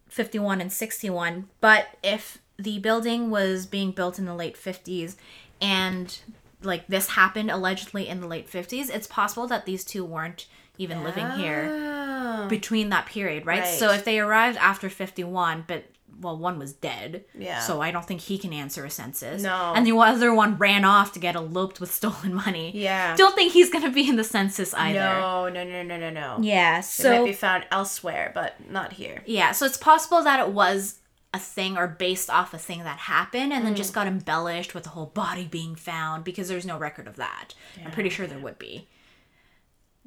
[0.08, 1.48] fifty one and sixty one.
[1.60, 5.16] But if the building was being built in the late fifties
[5.60, 6.16] and
[6.62, 10.46] like this happened allegedly in the late fifties, it's possible that these two weren't
[10.78, 11.68] even living here.
[11.70, 12.48] Oh.
[12.48, 13.60] between that period, right?
[13.62, 13.78] Right.
[13.78, 15.84] So if they arrived after 51, but
[16.20, 17.24] well, one was dead.
[17.36, 17.60] Yeah.
[17.60, 19.42] So I don't think he can answer a census.
[19.42, 19.72] No.
[19.74, 22.72] And the other one ran off to get eloped with stolen money.
[22.74, 23.14] Yeah.
[23.16, 24.98] Don't think he's going to be in the census either.
[24.98, 26.38] No, no, no, no, no, no.
[26.40, 26.78] Yeah.
[26.80, 29.22] It So might be found elsewhere, but not here.
[29.26, 30.98] yeah, so it's possible that it was
[31.32, 33.94] a thing or based off a thing that happened and then just Mm.
[33.96, 37.54] got embellished with the whole body being found because there's no record of that.
[37.84, 38.86] I'm pretty sure there would be.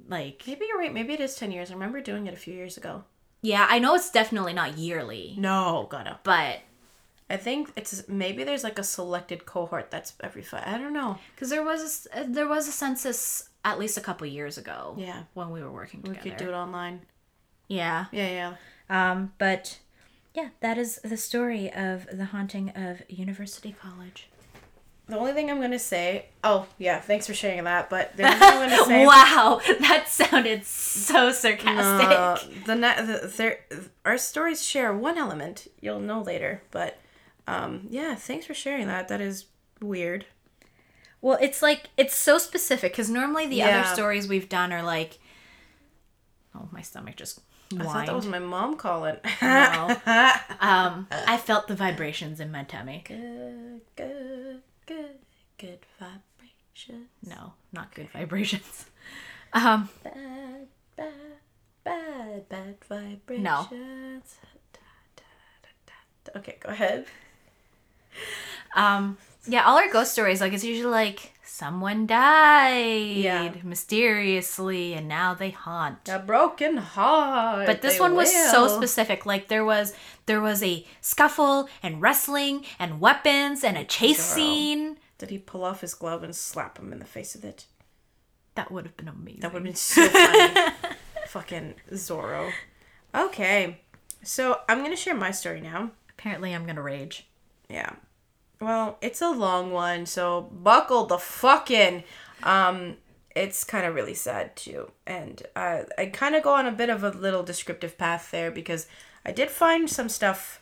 [0.08, 0.94] Like, Maybe you're right.
[0.94, 1.70] Maybe it is 10 years.
[1.72, 3.04] I remember doing it a few years ago.
[3.42, 6.20] yeah, I know it's definitely not yearly, No, gotta.
[6.24, 6.60] but
[7.30, 10.64] I think it's maybe there's like a selected cohort that's every five.
[10.66, 11.18] I don't know.
[11.36, 14.96] Because there was a, uh, there was a census at least a couple years ago.
[14.98, 15.24] Yeah.
[15.34, 16.22] When we were working together.
[16.24, 17.02] We could do it online.
[17.68, 18.06] Yeah.
[18.14, 18.54] Yeah,
[18.90, 19.12] yeah.
[19.12, 19.34] Um.
[19.40, 19.80] But
[20.34, 24.30] yeah, that is the story of the haunting of University College.
[25.10, 26.26] The only thing I'm gonna say.
[26.44, 27.00] Oh, yeah.
[27.00, 27.90] Thanks for sharing that.
[27.90, 29.06] But the only thing I'm gonna say.
[29.06, 32.10] wow, that sounded so sarcastic.
[32.18, 33.60] Uh, the, the there
[34.04, 36.98] our stories share one element you'll know later but
[37.48, 39.46] um yeah thanks for sharing that that is
[39.82, 40.26] weird
[41.22, 43.80] Well, it's like it's so specific because normally the Yeah.
[43.82, 45.20] other stories we've done are like.
[46.56, 47.40] Oh, my stomach just
[47.80, 49.90] i thought that was my mom calling No.
[50.62, 53.04] um, I felt the vibrations in my tummy.
[53.06, 55.20] good good good
[55.60, 58.86] good vibration No, not good vibrations.
[59.54, 61.16] Um, bad bad
[61.86, 63.66] bad bad vibrations No.
[63.72, 63.78] Da,
[64.74, 64.82] da,
[65.16, 65.24] da,
[65.64, 65.94] da,
[66.34, 66.40] da.
[66.40, 67.06] okay go ahead
[68.76, 73.52] Um, yeah, all our ghost stories, like, it's usually like someone died Yeah.
[73.64, 76.08] mysteriously and now they haunt.
[76.08, 79.26] a broken heart But this they one was so specific.
[79.26, 79.94] Like there was
[80.28, 84.36] there was a scuffle and wrestling and weapons and a chase Girl.
[84.36, 84.98] scene.
[85.18, 87.66] did he pull off his glove and slap him in the face with it
[88.56, 89.40] That would have been amazing.
[89.42, 90.74] That would have been so funny.
[91.28, 92.52] Fucking Zorro.
[93.16, 93.80] Okay.
[94.24, 95.92] So I'm gonna share my story now.
[96.10, 97.26] Apparently, I'm gonna rage.
[97.70, 97.94] Yeah.
[98.60, 102.04] Well, it's a long one, so buckle the fuck in.
[102.44, 102.98] Um,
[103.36, 106.90] it's kind of really sad too, and uh, I kind of go on a bit
[106.90, 108.88] of a little descriptive path there because
[109.26, 110.60] I did find some stuff,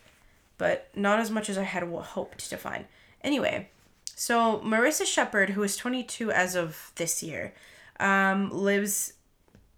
[0.58, 2.84] but not as much as I had hoped to find.
[3.22, 3.70] Anyway,
[4.14, 7.54] so Marissa Shepard, who is 22 as of this year,
[7.98, 9.14] um, lives,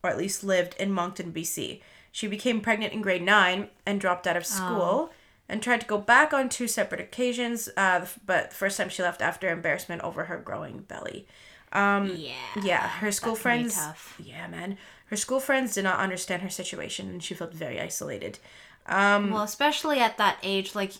[0.02, 1.80] or at least lived in Moncton, BC.
[2.10, 5.10] She became pregnant in grade nine and dropped out of school
[5.48, 7.68] and tried to go back on two separate occasions.
[7.76, 11.26] Uh, but the first time she left after embarrassment over her growing belly.
[11.72, 12.32] Um, Yeah.
[12.62, 13.88] yeah, her school that can be friends.
[14.18, 14.78] Yeah, man.
[15.06, 18.38] Her school friends did not understand her situation, and she felt very isolated.
[18.86, 20.92] Um, Well, especially at that age, like,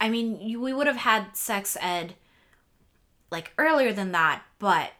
[0.00, 2.14] I mean, you, we would have had sex ed
[3.30, 4.92] like earlier than that, but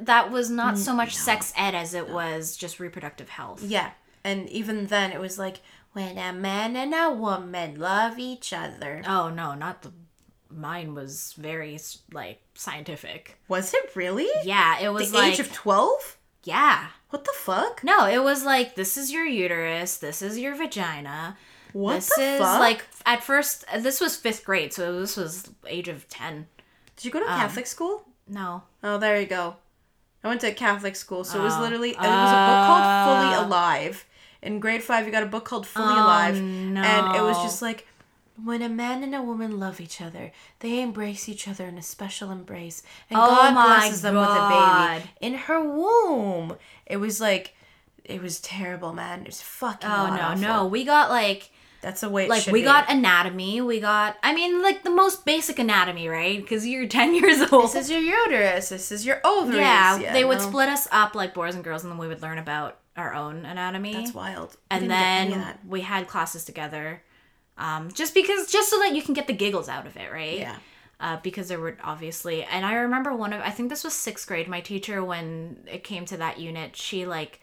[0.00, 3.62] that was not so much sex ed as it was just reproductive health.
[3.62, 3.90] Yeah.
[4.24, 5.60] And even then, it was like,
[5.92, 9.02] When a man and a woman love each other.
[9.06, 9.92] Oh no, not the.
[10.52, 11.78] Mine was very
[12.12, 13.38] like scientific.
[13.48, 14.28] Was it really?
[14.44, 16.16] Yeah, it The was like age of 12?
[16.44, 16.88] yeah.
[17.10, 17.82] What the fuck?
[17.84, 21.36] No, it was like this is your uterus, this is your vagina.
[21.72, 22.58] What this the is fuck?
[22.60, 26.46] like at first this was fifth grade, so this was age of ten.
[26.96, 28.04] Did you go to um, Catholic school?
[28.28, 28.62] No.
[28.82, 29.56] Oh, there you go.
[30.24, 31.60] I went to a Catholic school, so it was Oh.
[31.62, 33.46] literally it was a book called Fully Ah.
[33.46, 34.04] Alive.
[34.42, 36.78] In grade five, you got a book called Fully Oh, Alive, and
[37.16, 37.86] it was just like
[38.42, 41.82] when a man and a woman love each other, they embrace each other in a
[41.82, 46.56] special embrace, and Oh God blesses them with a baby in her womb.
[46.86, 47.54] It was like,
[48.04, 49.20] it was terrible, man.
[49.20, 49.88] It was fucking.
[49.90, 50.40] Oh no, god-awful.
[50.42, 50.66] no.
[50.66, 51.50] We got like
[51.82, 52.24] That's the way.
[52.24, 52.64] It like we be.
[52.64, 56.44] got anatomy, we got I mean like the most basic anatomy, right?
[56.46, 57.64] Cuz you're 10 years old.
[57.66, 58.70] This is your uterus.
[58.70, 59.58] This is your ovaries.
[59.60, 62.38] yeah, they would split us up like boys and girls and then we would learn
[62.38, 63.94] about our own anatomy.
[63.94, 64.56] That's wild.
[64.70, 67.02] And didn't get any of then we had classes together.
[67.58, 70.38] Um, just because just so that you can get the giggles out of it, right?
[70.38, 70.56] yeah.
[71.00, 74.26] uh, because there were obviously and i remember one of i think this was sixth
[74.26, 77.40] grade my teacher when it came to that unit she like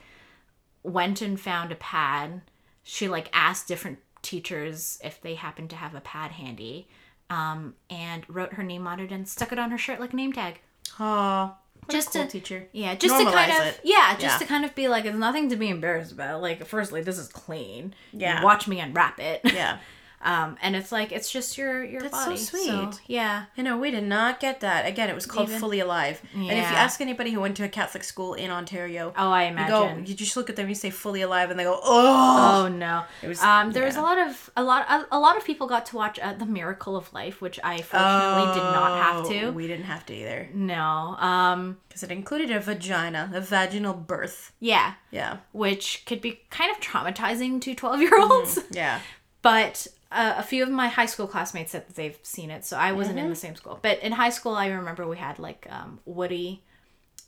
[0.84, 2.42] went and found a pad
[2.84, 6.88] she like asked different teachers if they happened to have a pad handy
[7.30, 10.16] um, and wrote her name on it and stuck it on her shirt like a
[10.16, 10.62] name tag
[11.00, 11.56] Aw.
[11.88, 12.68] What Just a cool to- teacher.
[12.74, 13.80] yeah just to kind of it.
[13.84, 14.38] yeah just Yeah.
[14.40, 17.28] to kind of be like it's nothing to be embarrassed about like firstly this is
[17.30, 18.44] clean Yeah.
[18.44, 19.78] watch me unwrap it Yeah.
[20.28, 23.02] um and it's like it's just your your That's so body sweet.
[23.08, 24.86] yeah You know, we did not get that.
[24.86, 26.22] Again, it was called Even- Fully Alive.
[26.34, 29.44] And if you ask anybody who went to a Catholic school in Ontario, oh i
[29.46, 31.80] you imagine go, you just look at them, you say Fully Alive, and they go,
[31.84, 32.64] oh.
[32.64, 33.04] Oh no!
[33.24, 35.66] It was- um, there was a lot of a lot a, a lot of people
[35.76, 39.40] got to watch uh, the Miracle of Life, which I fortunately did not have to.
[39.48, 40.50] Oh, We didn't have to either.
[40.54, 44.52] No, um, Because it included a vagina, a vaginal birth.
[44.60, 45.38] yeah, Yeah.
[45.54, 48.60] which could be kind of traumatizing to twelve year olds.
[48.72, 49.00] Yeah.
[49.44, 52.78] But uh, a few of my high school classmates said that they've seen it, so
[52.78, 53.80] I wasn't in the same school.
[53.82, 56.64] But in high school, I remember we had like um, Woody,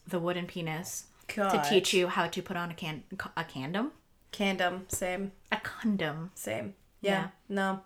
[0.08, 1.50] the wooden penis, God.
[1.50, 3.04] to teach you how to put on a can
[3.36, 3.92] a condom,
[4.32, 4.92] Candom.
[4.92, 5.32] Same.
[5.52, 6.32] a condom.
[6.36, 6.76] Same.
[7.02, 7.12] Yeah.
[7.12, 7.28] Yeah.
[7.50, 7.80] No.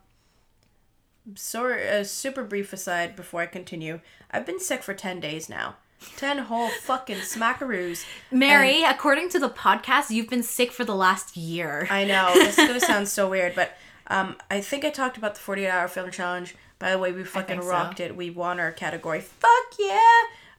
[1.35, 4.01] So, a super brief aside before I continue.
[4.29, 5.75] I've been sick for 10 days now.
[6.17, 8.05] 10 whole fucking smackaroos.
[8.29, 11.87] Mary, according to the podcast, you've been sick for the last year.
[11.89, 13.77] I know this is gonna sound so weird, but
[14.07, 16.55] um, I think I talked about the 48 hour film challenge.
[16.79, 17.69] By the way, we fucking think so.
[17.69, 18.15] rocked it.
[18.15, 19.21] We won our category.
[19.21, 19.99] Fuck yeah!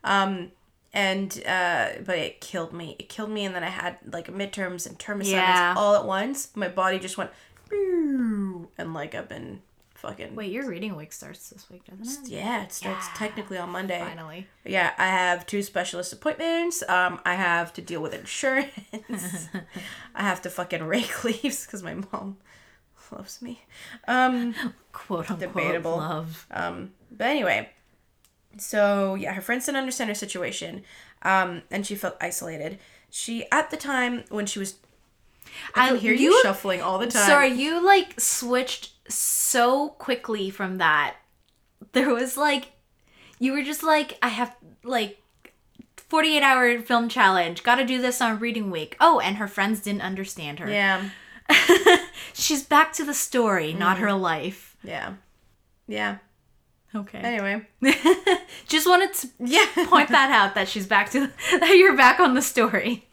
[0.05, 0.53] Um,
[0.93, 2.97] and uh, but it killed me.
[2.99, 5.75] It killed me, and then I had like midterms and term assignments Yeah.
[5.77, 6.51] all at once.
[6.57, 7.31] My body just went,
[7.71, 9.61] and like I've been
[9.95, 10.35] fucking.
[10.35, 12.31] Wait, your reading week starts this week, doesn't it?
[12.31, 13.13] Yeah, it starts Yeah.
[13.17, 13.99] technically on Monday.
[13.99, 14.47] Finally.
[14.65, 16.83] Yeah, I have two specialist appointments.
[16.89, 18.69] Um, I have to deal with insurance.
[20.15, 22.37] I have to fucking rake leaves because my mom
[23.15, 23.63] loves me.
[24.09, 24.55] Um,
[24.93, 25.97] Quote unquote Debatable.
[25.97, 26.47] love.
[26.51, 27.71] um, but anyway,
[28.59, 30.83] so yeah, her friends didn't understand her situation,
[31.23, 32.79] um, and she felt isolated.
[33.11, 34.75] She at the time when she was,
[35.75, 37.27] I can I- hear you, you- shuffling all the time.
[37.29, 41.17] Sorry, you like switched so quickly from that.
[41.93, 42.73] There was like,
[43.39, 45.19] you were just like, I have like
[46.09, 47.63] 48 hour film challenge.
[47.63, 48.97] Gotta do this on reading week.
[49.01, 50.69] Oh, and her friends didn't understand her.
[50.71, 51.11] Yeah,
[52.33, 54.77] She's back to the story, not her life.
[54.83, 55.15] yeah,
[55.87, 56.19] yeah.
[56.95, 57.19] Okay.
[57.19, 57.67] Anyway,
[58.69, 59.67] just wanted to yeah.
[59.89, 61.29] point that out that she's back to
[61.59, 63.07] that you're back on the story.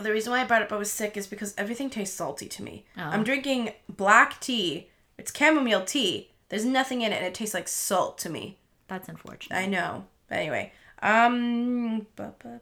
[0.00, 2.62] The reason why I brought up I was sick is because everything tastes salty to
[2.62, 2.84] me.
[2.96, 3.02] Oh.
[3.02, 4.88] I'm drinking black tea.
[5.18, 6.30] It's chamomile tea.
[6.48, 8.58] There's nothing in it, and it tastes like salt to me.
[8.86, 9.56] That's unfortunate.
[9.56, 10.04] I know.
[10.28, 10.72] But anyway,
[11.02, 12.60] um, ba- ba-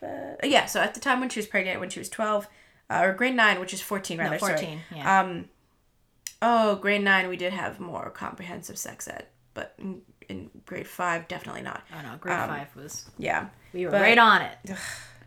[0.00, 0.66] ba- yeah.
[0.66, 2.48] So at the time when she was pregnant, when she was 12,
[2.90, 4.32] uh, or grade nine, which is 14 rather.
[4.32, 4.52] No, sorry.
[4.56, 4.78] 14.
[4.96, 5.20] Yeah.
[5.20, 5.48] Um,
[6.42, 11.28] oh, grade nine, we did have more comprehensive sex ed, but in, in grade five,
[11.28, 11.82] definitely not.
[11.96, 13.48] oh no, grade um, five was Yeah.
[13.72, 14.58] we were but- right on it.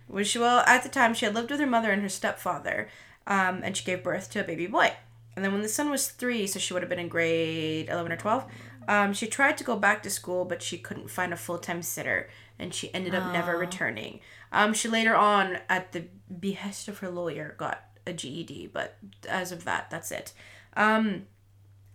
[0.08, 2.89] Which, well, at the time, she had lived with her mother and her stepfather,
[3.26, 4.91] um, and she gave birth to a baby boy.
[5.36, 8.12] And then when the son was three, so she would have been in grade 11
[8.12, 8.45] or 12,
[8.88, 11.82] um, she tried to go back to school, but she couldn't find a full time
[11.82, 14.19] sitter, and she ended up never returning.
[14.54, 16.06] Um, she later on, at the
[16.39, 20.34] behest of her lawyer, got a GED, but as of that, that's it.
[20.78, 21.24] Um,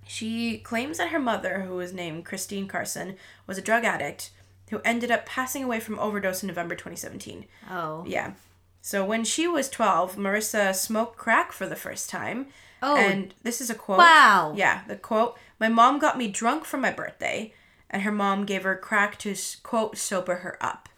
[0.07, 3.16] she claims that her mother, who was named Christine Carson,
[3.47, 4.31] was a drug addict
[4.71, 7.47] who ended up passing away from overdose in November 2017.
[7.71, 8.05] Oh.
[8.07, 8.33] Yeah.
[8.81, 12.47] So when she was 12, Marissa smoked crack for the first time.
[12.83, 12.97] Oh.
[12.97, 13.99] And this is a quote.
[13.99, 14.55] Wow.
[14.57, 17.53] Yeah, the quote My mom got me drunk for my birthday,
[17.90, 20.88] and her mom gave her crack to, quote, sober her up.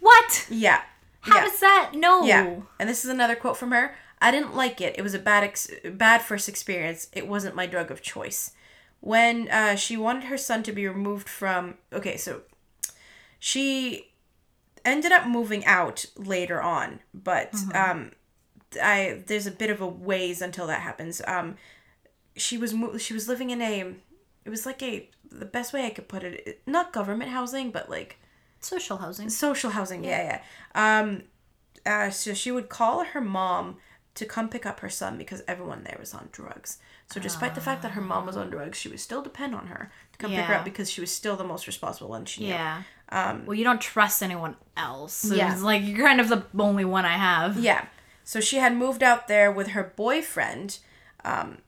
[0.00, 0.46] What?
[0.50, 0.82] Yeah.
[1.20, 1.44] How yeah.
[1.44, 1.92] does that?
[1.94, 2.24] No.
[2.24, 2.56] Yeah.
[2.78, 3.94] And this is another quote from her.
[4.20, 4.96] I didn't like it.
[4.98, 7.08] It was a bad ex- bad first experience.
[7.12, 8.52] It wasn't my drug of choice.
[9.00, 12.42] When uh, she wanted her son to be removed from okay, so
[13.38, 14.12] she
[14.84, 18.12] ended up moving out later on, but um,
[18.82, 21.22] I there's a bit of a ways until that happens.
[21.26, 21.56] Um,
[22.36, 23.94] she was mo- she was living in a
[24.44, 27.88] it was like a the best way I could put it not government housing but
[27.88, 28.19] like
[28.60, 29.28] Social housing.
[29.30, 30.40] social housing yeah
[30.74, 31.22] yeah um
[31.86, 33.76] uh, so she would call her mom
[34.14, 36.78] to come pick up her son because everyone there was on drugs
[37.10, 39.68] so despite the fact that her mom was on drugs she would still depend on
[39.68, 42.42] her to come pick her up because she was still the most responsible one she
[42.42, 42.82] knew Yeah.
[43.12, 45.12] Um, well, you don't trust anyone else.
[45.14, 45.52] So Yeah.
[45.52, 47.58] It's like you're kind of the only one I have.
[47.58, 47.86] Yeah.
[48.22, 50.78] So she had moved out there with her boyfriend,
[51.24, 51.58] um,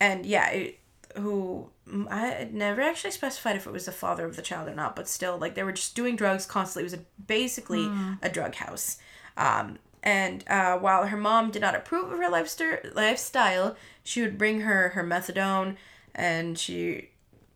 [0.00, 0.80] and yeah, it,
[1.16, 1.70] who
[2.10, 5.08] I never actually specified if it was the father of the child or not, but
[5.08, 6.82] still, like they were just doing drugs constantly.
[6.82, 7.90] It was a, basically
[8.22, 8.98] a drug house.
[9.36, 14.36] Um, and uh, while her mom did not approve of her lifestyle, lifestyle, she would
[14.38, 15.76] bring her her methadone,
[16.14, 17.10] and she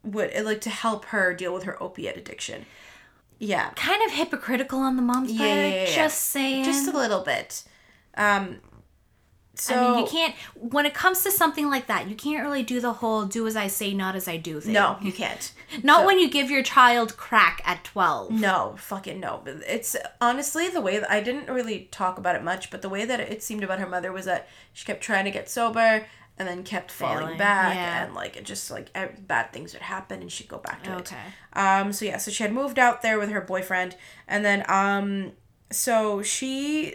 [0.04, 2.66] would like to help her deal with her opiate addiction.
[3.38, 3.70] Yeah.
[3.70, 5.48] Kind of hypocritical on the mom's part.
[5.48, 5.94] Yeah, yeah, yeah, yeah.
[5.94, 6.64] Just saying.
[6.64, 7.64] just a little bit.
[8.16, 8.60] Um,
[9.58, 10.34] so I mean, you can't.
[10.54, 13.56] When it comes to something like that, you can't really do the whole "do as
[13.56, 14.72] I say, not as I do" thing.
[14.74, 15.52] No, you can't.
[15.82, 18.30] not So- when you give your child crack at twelve.
[18.30, 19.40] No, fucking no.
[19.44, 22.88] But It's honestly the way that I didn't really talk about it much, but the
[22.88, 26.06] way that it seemed about her mother was that she kept trying to get sober
[26.38, 28.04] and then kept falling Failing, back, yeah.
[28.04, 28.92] and like it just like
[29.26, 30.98] bad things would happen, and she'd go back to it.
[31.00, 31.16] Okay.
[31.54, 31.92] Um.
[31.94, 32.18] So yeah.
[32.18, 33.96] So she had moved out there with her boyfriend,
[34.28, 35.32] and then um.
[35.72, 36.94] So she,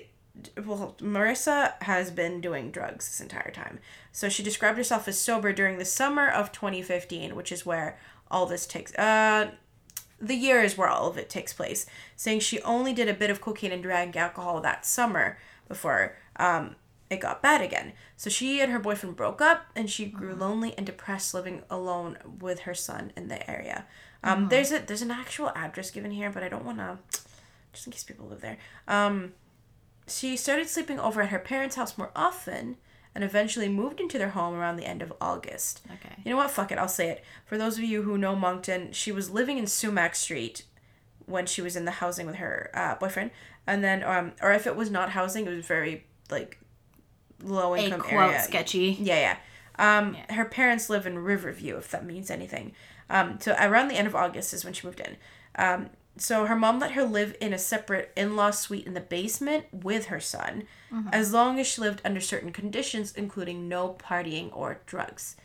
[0.65, 3.80] well, Marissa has been doing drugs this entire time.
[4.12, 7.98] So she described herself as sober during the summer of 2015, which is where
[8.30, 8.94] all this takes.
[8.96, 9.52] Uh,
[10.20, 13.30] the year is where all of it takes place, saying she only did a bit
[13.30, 16.76] of cocaine and drank alcohol that summer before um,
[17.10, 17.94] it got bad again.
[18.15, 22.17] So she and her boyfriend broke up, and she grew lonely and depressed, living alone
[22.39, 23.86] with her son in the area.
[24.24, 27.00] Um, There's a there's an actual address given here, but I don't want to,
[27.74, 28.58] just in case people live there.
[28.88, 29.34] Um,
[30.12, 32.78] she started sleeping over at her parents' house more often,
[33.13, 35.82] and eventually moved into their home around the end of August.
[35.86, 36.15] Okay.
[36.24, 36.52] You know what?
[36.52, 36.78] Fuck it.
[36.78, 37.24] I'll say it.
[37.45, 40.63] For those of you who know Moncton, she was living in Sumac Street
[41.26, 43.32] when she was in the housing with her uh, boyfriend,
[43.67, 46.58] and then um, or if it was not housing, it was very like
[47.43, 48.41] low A income quote area.
[48.41, 48.97] sketchy.
[49.00, 49.38] Yeah, yeah.
[49.97, 52.74] Um, her parents live in Riverview, if that means anything.
[53.10, 55.17] Um, so around the end of August is when she moved in.
[55.56, 55.89] Um,
[56.21, 60.05] so her mom let her live in a separate in-law suite in the basement with
[60.05, 60.63] her son,
[61.12, 65.36] as long as she lived under certain conditions, including no partying or drugs.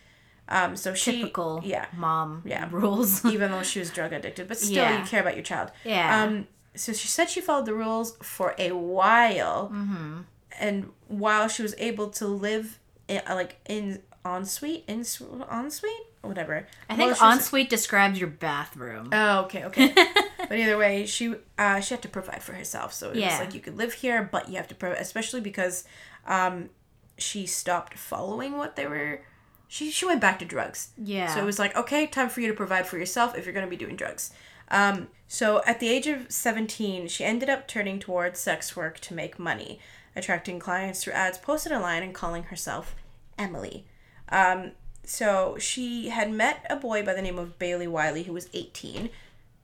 [0.48, 1.60] Um, so she, Typical.
[1.64, 2.42] yeah, Mom.
[2.44, 2.68] Yeah.
[2.70, 3.24] Rules.
[3.34, 5.00] even though she was drug addicted, but still, Yeah.
[5.00, 5.70] you care about your child.
[5.84, 6.22] Yeah.
[6.22, 10.20] Um, so she said she followed the rules for a while, Mm-hmm.
[10.60, 15.04] and while she was able to live in, like in ensuite, in
[15.50, 16.66] ensuite, whatever.
[16.90, 19.10] I think Well, ensuite describes your bathroom.
[19.12, 19.92] Oh, okay, okay.
[20.38, 22.92] but either way, she uh, she had to provide for herself.
[22.92, 23.30] So it Yeah.
[23.38, 25.84] was like you could live here, but you have to provide, especially because
[26.26, 26.70] um,
[27.18, 29.22] she stopped following what they were.
[29.68, 30.90] She she went back to drugs.
[30.96, 31.34] Yeah.
[31.34, 33.66] So it was like, okay, time for you to provide for yourself if you're going
[33.66, 34.32] to be doing drugs.
[34.68, 39.14] Um, so at the age of 17, she ended up turning towards sex work to
[39.14, 39.78] make money,
[40.16, 42.94] attracting clients through ads posted online and calling herself
[43.38, 43.86] Emily.
[44.28, 44.72] Um,
[45.06, 49.08] so she had met a boy by the name of Bailey Wiley, who was 18,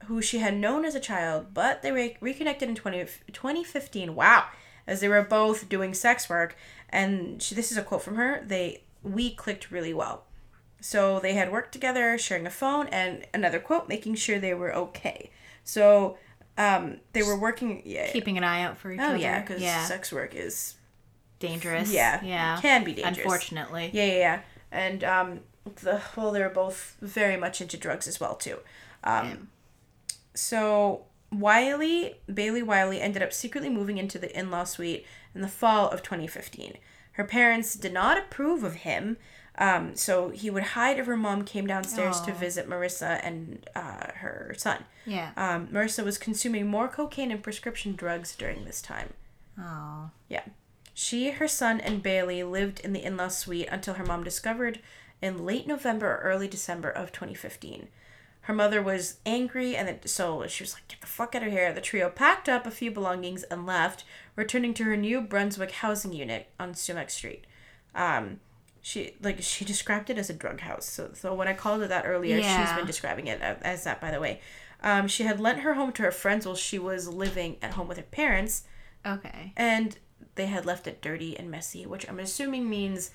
[0.05, 4.15] who she had known as a child, but they re- reconnected in 20, 2015.
[4.15, 4.45] Wow.
[4.87, 6.55] As they were both doing sex work.
[6.89, 8.43] And she, this is a quote from her.
[8.45, 10.23] They we clicked really well.
[10.81, 14.73] So they had worked together, sharing a phone, and another quote, making sure they were
[14.75, 15.29] okay.
[15.63, 16.17] So
[16.57, 17.81] um, they were working.
[17.85, 18.11] Yeah.
[18.11, 19.17] Keeping an eye out for each oh other.
[19.17, 19.85] yeah, because yeah.
[19.85, 20.75] sex work is
[21.39, 21.91] dangerous.
[21.91, 22.59] yeah Yeah.
[22.61, 23.17] can be dangerous.
[23.19, 23.89] Unfortunately.
[23.93, 24.39] Yeah, yeah, yeah.
[24.73, 25.39] And um,
[25.81, 28.57] the well, they were both very much into drugs as well too.
[29.03, 29.49] Um,
[30.33, 35.05] so Wiley Bailey Wiley ended up secretly moving into the in-law suite
[35.35, 36.77] in the fall of 2015.
[37.13, 39.17] Her parents did not approve of him,
[39.59, 44.11] um, so he would hide if her mom came downstairs to visit Marissa and uh,
[44.15, 44.85] her son.
[45.05, 45.31] Yeah.
[45.37, 49.13] Um, Marissa was consuming more cocaine and prescription drugs during this time.
[49.59, 50.09] Oh.
[50.27, 50.43] Yeah.
[50.93, 54.79] She, her son, and Bailey lived in the in law suite until her mom discovered
[55.21, 57.87] in late November or early December of 2015.
[58.41, 61.51] Her mother was angry, and it, so she was like, Get the fuck out of
[61.51, 61.71] here.
[61.71, 64.03] The trio packed up a few belongings and left,
[64.35, 67.45] returning to her New Brunswick housing unit on Sumac Street.
[67.95, 68.41] Um,
[68.81, 70.85] she like she described it as a drug house.
[70.85, 74.11] So, so when I called it that earlier, she's been describing it as that, by
[74.11, 74.41] the way.
[74.83, 77.87] Um, she had lent her home to her friends while she was living at home
[77.87, 78.63] with her parents,
[79.05, 79.53] Okay.
[79.55, 79.97] and
[80.35, 83.11] they had left it dirty and messy, which I'm assuming means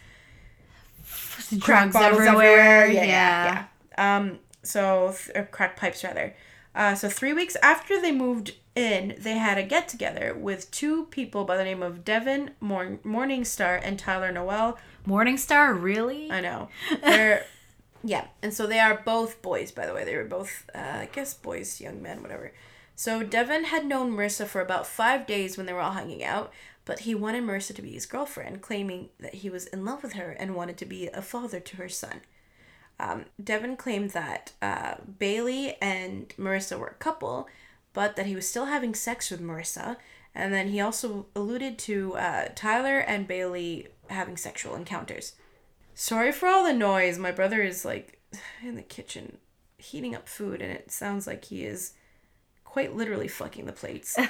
[1.57, 2.87] Drugs bottles everywhere.
[2.87, 3.67] Yeah, Yeah.
[3.97, 4.17] yeah.
[4.17, 6.35] Um, so th- crack pipes rather.
[6.75, 11.07] Uh, so three weeks after they moved in, they had a get together with two
[11.07, 14.79] people by the name of Devin Morn- Morningstar and Tyler Noel.
[15.07, 16.31] Morningstar, really?
[16.31, 16.69] I know
[17.03, 17.45] they're
[18.05, 19.73] yeah, and so they are both boys.
[19.73, 22.53] By the way, they were both uh, I guess boys, young men, whatever.
[22.95, 26.53] So Devin had known Marissa for about five days when they were all hanging out,
[26.89, 30.15] but he wanted Marissa to be his girlfriend, claiming that he was in love with
[30.15, 32.23] her and wanted to be a father to her son.
[32.99, 37.47] Um, Devin claimed that uh, Bailey and Marissa were a couple,
[37.93, 39.99] but that he was still having sex with Marissa.
[40.35, 45.35] And then he also alluded to uh, Tyler and Bailey having sexual encounters.
[45.95, 47.19] Sorry for all the noise.
[47.19, 48.19] My brother is like
[48.63, 49.37] in the kitchen
[49.77, 51.93] heating up food, and it sounds like he is
[52.65, 54.17] quite literally fucking the plates.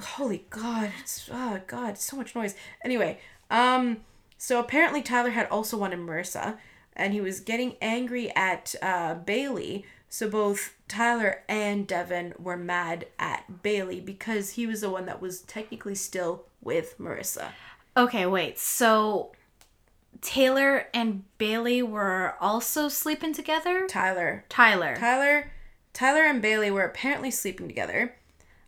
[0.00, 0.90] Holy God!
[1.00, 1.98] It's oh God!
[1.98, 2.54] So much noise.
[2.84, 3.18] Anyway,
[3.50, 3.98] um,
[4.38, 6.58] so apparently Tyler had also wanted Marissa,
[6.94, 9.84] and he was getting angry at uh, Bailey.
[10.08, 15.20] So both Tyler and Devin were mad at Bailey because he was the one that
[15.20, 17.50] was technically still with Marissa.
[17.96, 18.58] Okay, wait.
[18.58, 19.32] So
[20.20, 23.86] Taylor and Bailey were also sleeping together?
[23.88, 24.96] Tyler, Tyler.
[24.96, 25.52] Tyler,
[25.92, 28.14] Tyler and Bailey were apparently sleeping together,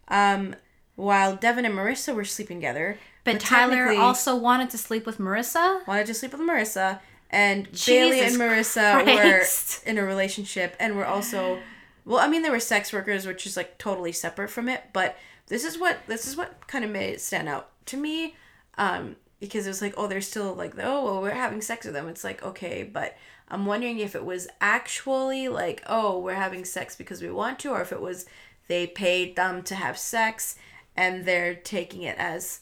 [0.09, 0.55] um,
[1.03, 2.97] while Devin and Marissa were sleeping together.
[3.25, 5.87] but Tyler also wanted to sleep with Marissa?
[5.87, 7.01] wanted to sleep with Marissa,
[7.31, 9.85] and Bailey and Marissa Christ.
[9.85, 11.59] were in a relationship, and were also,
[12.05, 14.85] well, I mean, they were sex workers, which is like totally separate from it.
[14.93, 15.17] But
[15.49, 18.37] this is what this is what kind of made it stand out to me,
[18.79, 21.95] um, because it was like, oh, they're still like, oh, well, we're having sex with
[21.95, 22.09] them.
[22.09, 23.17] It's like okay, but
[23.49, 27.71] I'm wondering if it was actually like, oh, we're having sex because we want to,
[27.71, 28.27] or if it was
[28.69, 30.57] they paid them to have sex,
[30.97, 32.61] and they're taking it as.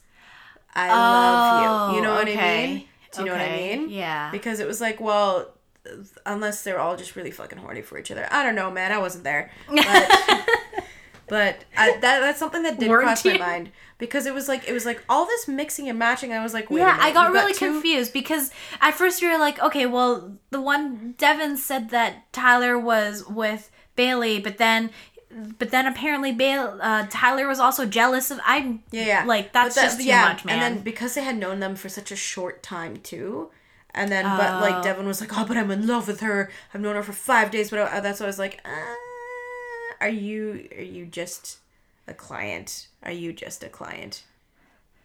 [0.74, 1.96] I love you.
[1.96, 2.84] You know what I oh, mean?
[3.12, 3.88] Do you know what I mean?
[3.90, 4.30] yeah.
[4.30, 5.52] Because it was like, well,
[6.26, 8.28] unless they're all just really fucking horny for each other.
[8.30, 8.92] I don't know, man.
[8.92, 9.50] I wasn't there.
[9.68, 9.76] But,
[11.28, 14.68] but I, that that's something that did Weren't cross my mind because it was like
[14.68, 16.32] it was like all this mixing and matching.
[16.32, 18.50] I was like, Yeah, I got really two- confused because
[18.80, 23.70] at first you were like, okay, well, the one Devin said that Tyler was with
[23.96, 24.90] Bailey, but then,
[25.58, 28.40] but then apparently Bail, uh, Tyler was also jealous of.
[28.44, 29.24] I Yeah, yeah.
[29.24, 30.54] like that's But that- just too much, man.
[30.54, 33.50] And then because they had known them for such a short time too.
[33.92, 34.82] And then, but like Oh.
[34.84, 36.50] Devin was like, "Oh, but I'm in love with her.
[36.72, 38.94] I've known her for five days." But I- that's why I was like, uh,
[40.00, 40.68] "Are you?
[40.76, 41.58] Are you just
[42.06, 42.86] a client?
[43.02, 44.22] Are you just a client?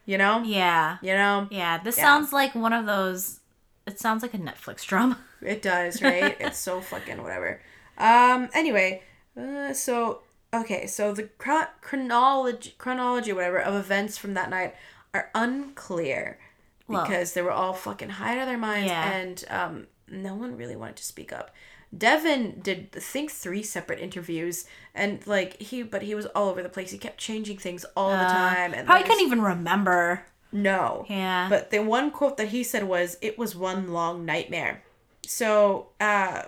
[0.05, 0.43] You know?
[0.43, 1.47] yeah, You know?
[1.49, 1.80] yeah.
[1.80, 2.03] This Yeah.
[2.03, 3.39] sounds like one of those.
[3.88, 5.17] It sounds like a Netflix drama.
[5.41, 6.36] It does, right?
[6.39, 7.59] it's so fucking whatever.
[7.97, 8.49] Um.
[8.53, 9.01] Anyway,
[9.39, 10.21] uh, so
[10.53, 14.73] okay, so the chro- chronology, chronology, whatever, of events from that night
[15.13, 16.39] are unclear
[16.88, 19.11] Well- because they were all fucking high out of their minds, Yeah.
[19.11, 21.51] and um, no one really wanted to speak up.
[21.95, 26.61] Devin did I think three separate interviews, and like he, but he was all over
[26.61, 26.91] the place.
[26.91, 30.25] He kept changing things all the time, and Uh, Probably couldn't even remember.
[30.51, 31.05] no.
[31.09, 31.47] Yeah.
[31.49, 34.83] But the one quote that he said was, "It was one long nightmare."
[35.25, 36.43] So, uh,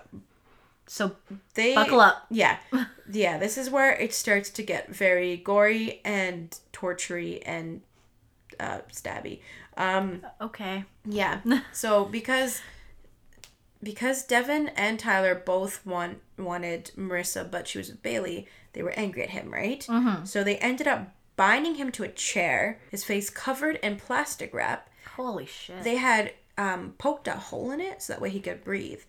[0.88, 1.16] So
[1.54, 2.26] they buckle up.
[2.30, 2.58] Yeah,
[3.12, 3.38] yeah.
[3.38, 7.82] This is where it starts to get very gory and tortury and
[8.60, 9.42] uh, stabby.
[9.76, 10.86] Um, Okay.
[11.06, 11.42] yeah.
[11.74, 12.62] so because
[13.84, 18.92] because Devin and Tyler both want wanted Marissa, but she was with Bailey, they were
[18.92, 19.86] angry at him, right?
[19.88, 20.26] Mm-hmm.
[20.26, 24.90] So they ended up binding him to a chair, his face covered in plastic wrap.
[25.16, 25.84] Holy shit.
[25.84, 29.02] They had um, poked a hole in it so that way he could breathe,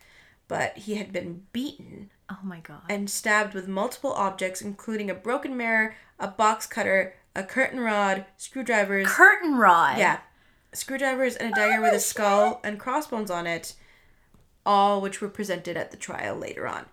[0.48, 2.82] but he had been beaten oh my god.
[2.88, 8.24] and stabbed with multiple objects, including a broken mirror, a box cutter, a curtain rod,
[8.36, 9.06] screwdrivers.
[9.06, 9.98] Curtain rod.
[9.98, 10.18] yeah,
[10.72, 13.74] screwdrivers and a dagger with a skull and crossbones on it,
[14.66, 16.86] all which were presented at the trial later on.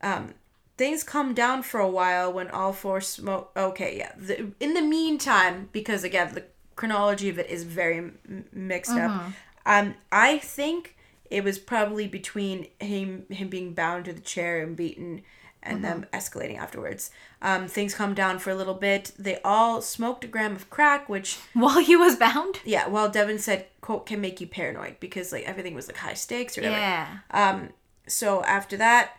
[0.00, 0.34] Um,
[0.76, 3.52] things calmed down for a while when all four smoke.
[3.56, 4.12] Okay, yeah.
[4.16, 6.44] The, in the meantime, because again the
[6.74, 9.32] chronology of it is very m- mixed up.
[9.64, 10.96] Um, I think
[11.32, 15.22] it was probably between him him being bound to the chair and beaten
[15.64, 17.12] and them escalating afterwards.
[17.40, 19.12] Um, things calmed down for a little bit.
[19.16, 22.58] They all smoked a gram of crack, which While he was bound.
[22.64, 26.14] yeah, while Devin said quote can make you paranoid because like everything was like high
[26.14, 26.78] stakes or whatever.
[26.78, 27.18] Yeah.
[27.30, 27.68] Um,
[28.06, 29.12] so after that,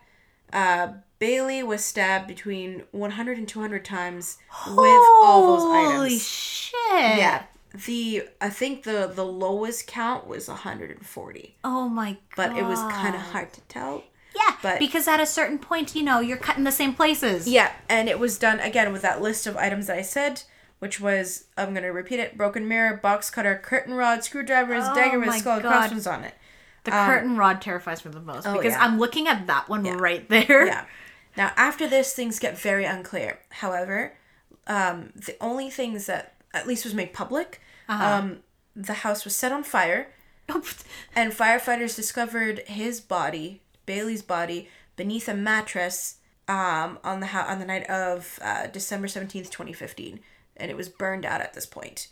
[0.52, 4.38] uh, Bailey was stabbed between 100 and 200 times
[4.68, 4.78] with
[5.24, 5.94] all those items.
[5.96, 7.18] Holy shit.
[7.18, 7.44] Yeah,
[7.86, 12.20] the I think the the lowest count was 140, Oh my god.
[12.36, 14.04] but it was kind of hard to tell.
[14.36, 17.48] Yeah, but- because at a certain point, you know, you're cutting the same places.
[17.48, 20.44] Yeah, and it was done again with that list of items that I said
[20.80, 25.18] which was I'm gonna repeat it: broken mirror, box cutter, curtain rod, screwdrivers, Oh dagger
[25.18, 26.34] with skull crossbones on it.
[26.84, 28.78] The curtain rod terrifies me the most because Um, oh, yeah.
[28.84, 30.66] I'm looking at that one right there.
[30.66, 30.84] Yeah.
[31.38, 33.40] Now, after this, things get very unclear.
[33.50, 34.18] However,
[34.68, 38.06] um, the only things that at least was made public, Uh-huh.
[38.16, 38.40] um,
[38.76, 40.14] the house was set on fire,
[41.16, 47.60] and firefighters discovered his body, Bailey's body, beneath a mattress um, on the ho- on
[47.60, 50.20] the night of uh, December seventeenth, twenty fifteen,
[50.58, 52.08] and it was burned out at this point.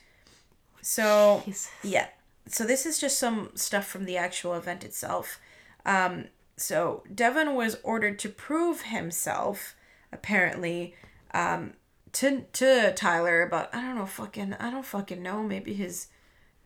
[0.82, 1.70] So Jesus.
[1.84, 2.08] yeah.
[2.48, 5.40] So this is just some stuff from the actual event itself.
[5.86, 6.26] Um,
[6.58, 9.76] so Devin was ordered to prove himself,
[10.12, 10.96] apparently,
[11.34, 11.74] um,
[12.14, 16.08] to to Tyler about I don't know fucking I don't fucking know maybe his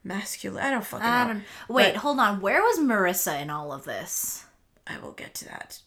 [0.04, 1.42] masculine I don't fucking I know.
[1.70, 2.42] wait, But hold on.
[2.42, 4.46] Where was Marissa in all of this?
[4.88, 5.80] I will get to that.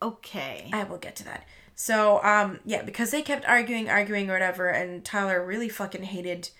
[0.00, 0.70] Okay.
[0.72, 1.46] I will get to that.
[1.74, 6.50] So um yeah because they kept arguing arguing or whatever and Tyler really fucking hated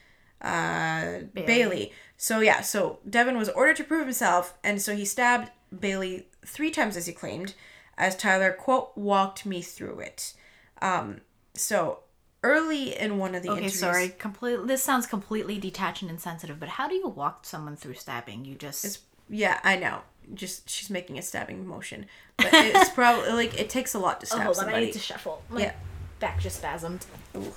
[0.40, 1.92] uh Bailey.
[2.16, 6.70] So yeah, so Devin was ordered to prove himself and so he stabbed Bailey 3
[6.70, 7.54] times as he claimed
[7.96, 10.34] as Tyler quote walked me through it.
[10.82, 11.20] Um
[11.54, 12.00] so
[12.44, 14.08] early in one of the Okay, interviews sorry.
[14.10, 14.66] Completely.
[14.66, 16.60] This sounds completely detached and insensitive.
[16.60, 18.44] But how do you walk someone through stabbing?
[18.44, 20.02] You just Yeah, I know.
[20.32, 22.06] Just she's making a stabbing motion.
[22.36, 24.68] But it's probably like it takes a lot to stab Oh, hold on.
[24.68, 25.42] I need to shuffle.
[25.48, 25.72] My Yeah.
[26.20, 27.02] back just spasmed.
[27.36, 27.52] Ooh.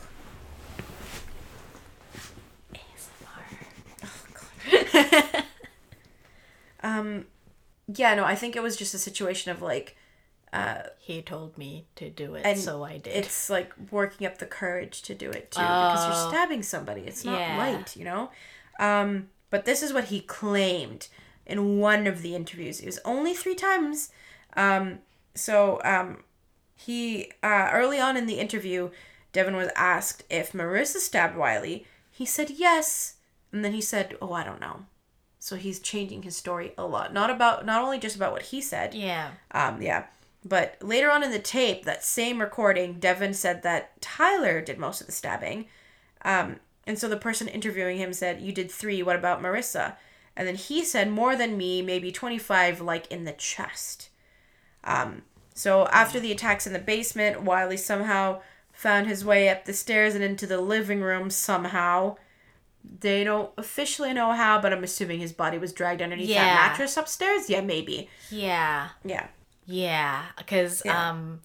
[6.83, 7.25] Um,
[7.87, 9.96] yeah, no, I think it was just a situation of like,
[10.99, 13.15] He told me to do it, and so I did.
[13.15, 16.07] It's like working up the courage to do it too, because Oh.
[16.07, 17.01] you're stabbing somebody.
[17.01, 17.57] It's not Yeah.
[17.57, 18.31] light, you know.
[18.79, 21.07] Um, but this is what he claimed
[21.45, 22.79] in one of the interviews.
[22.81, 24.11] It was only three times.
[24.55, 24.99] Um,
[25.35, 26.23] so um,
[26.75, 28.89] he uh, early on in the interview,
[29.33, 31.85] Devin was asked if Marissa stabbed Wiley.
[32.11, 33.15] He said yes,
[33.51, 34.85] and then he said, "Oh, I don't know."
[35.39, 37.13] So he's changing his story a lot.
[37.13, 38.93] Not about not only just about what he said.
[38.93, 39.31] yeah.
[39.51, 40.05] Um, yeah.
[40.45, 45.01] But later on in the tape, that same recording, Devin said that Tyler did most
[45.01, 45.65] of the stabbing.
[46.23, 49.95] Um, and so the person interviewing him said, You did three, what about Marissa?
[50.35, 54.09] And then he said, More than me, maybe 25, like in the chest.
[54.83, 55.23] Um,
[55.53, 60.13] so after the attacks in the basement, Wiley somehow found his way up the stairs
[60.15, 62.15] and into the living room somehow.
[62.99, 66.43] They don't officially know how, but I'm assuming his body was dragged underneath Yeah.
[66.45, 67.49] that mattress upstairs.
[67.49, 68.07] Yeah, maybe.
[68.29, 68.89] Yeah.
[69.03, 69.27] Yeah.
[69.67, 70.23] Yeah.
[70.37, 71.09] Because Yeah.
[71.09, 71.41] um,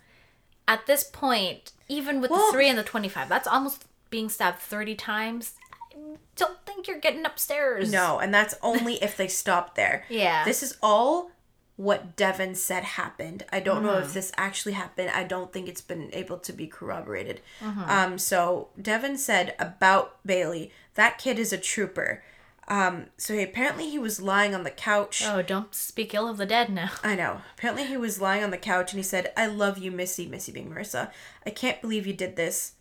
[0.66, 4.60] at this point, even with Well- the three and the twenty-five, that's almost being stabbed
[4.60, 5.54] thirty times.
[5.94, 7.92] I don't think you're getting upstairs.
[7.92, 10.04] No, and that's only if they stop there.
[10.08, 10.44] Yeah.
[10.44, 11.30] This is all
[11.76, 13.44] what Devin said happened.
[13.50, 15.10] I don't know if this actually happened.
[15.10, 17.40] I don't think it's been able to be corroborated.
[17.60, 22.22] Um, so Devin said about Bailey, that kid is a trooper.
[22.68, 25.22] Um, so he, apparently he was lying on the couch.
[25.26, 26.90] Oh, don't speak ill of the dead now.
[27.04, 27.40] I know.
[27.56, 30.52] Apparently he was lying on the couch and he said, I love you, Missy, Missy
[30.52, 31.10] being Marissa.
[31.44, 32.72] I can't believe you did this.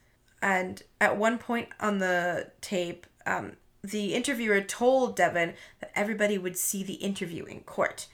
[0.42, 3.54] And at one point on the tape, um,
[3.84, 8.08] the interviewer told Devin that everybody would see the interview in court.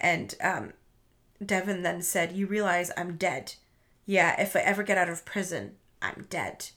[0.00, 0.72] And um,
[1.44, 3.54] Devin then said, You realize I'm dead.
[4.04, 6.70] Yeah, if I ever get out of prison, I'm dead.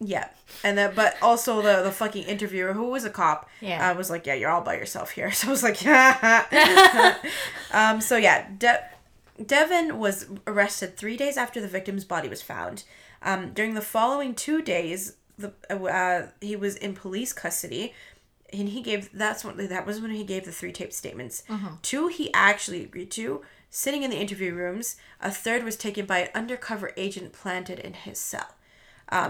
[0.00, 0.28] Yeah,
[0.62, 3.90] and that, but also the the fucking interviewer who was a cop, Yeah.
[3.90, 5.30] uh, was like, yeah, you're all by yourself here.
[5.38, 7.16] So I was like, yeah.
[7.72, 8.00] um.
[8.00, 8.84] So yeah, De-
[9.44, 12.84] Devin was arrested three days after the victim's body was found.
[13.22, 13.52] Um.
[13.52, 17.94] During the following two days, the uh, he was in police custody,
[18.52, 21.44] and he gave that's when that was when he gave the three tape statements.
[21.82, 23.42] Two he actually agreed to.
[23.70, 27.92] Sitting in the interview rooms, a third was taken by an undercover agent planted in
[27.94, 28.54] his cell.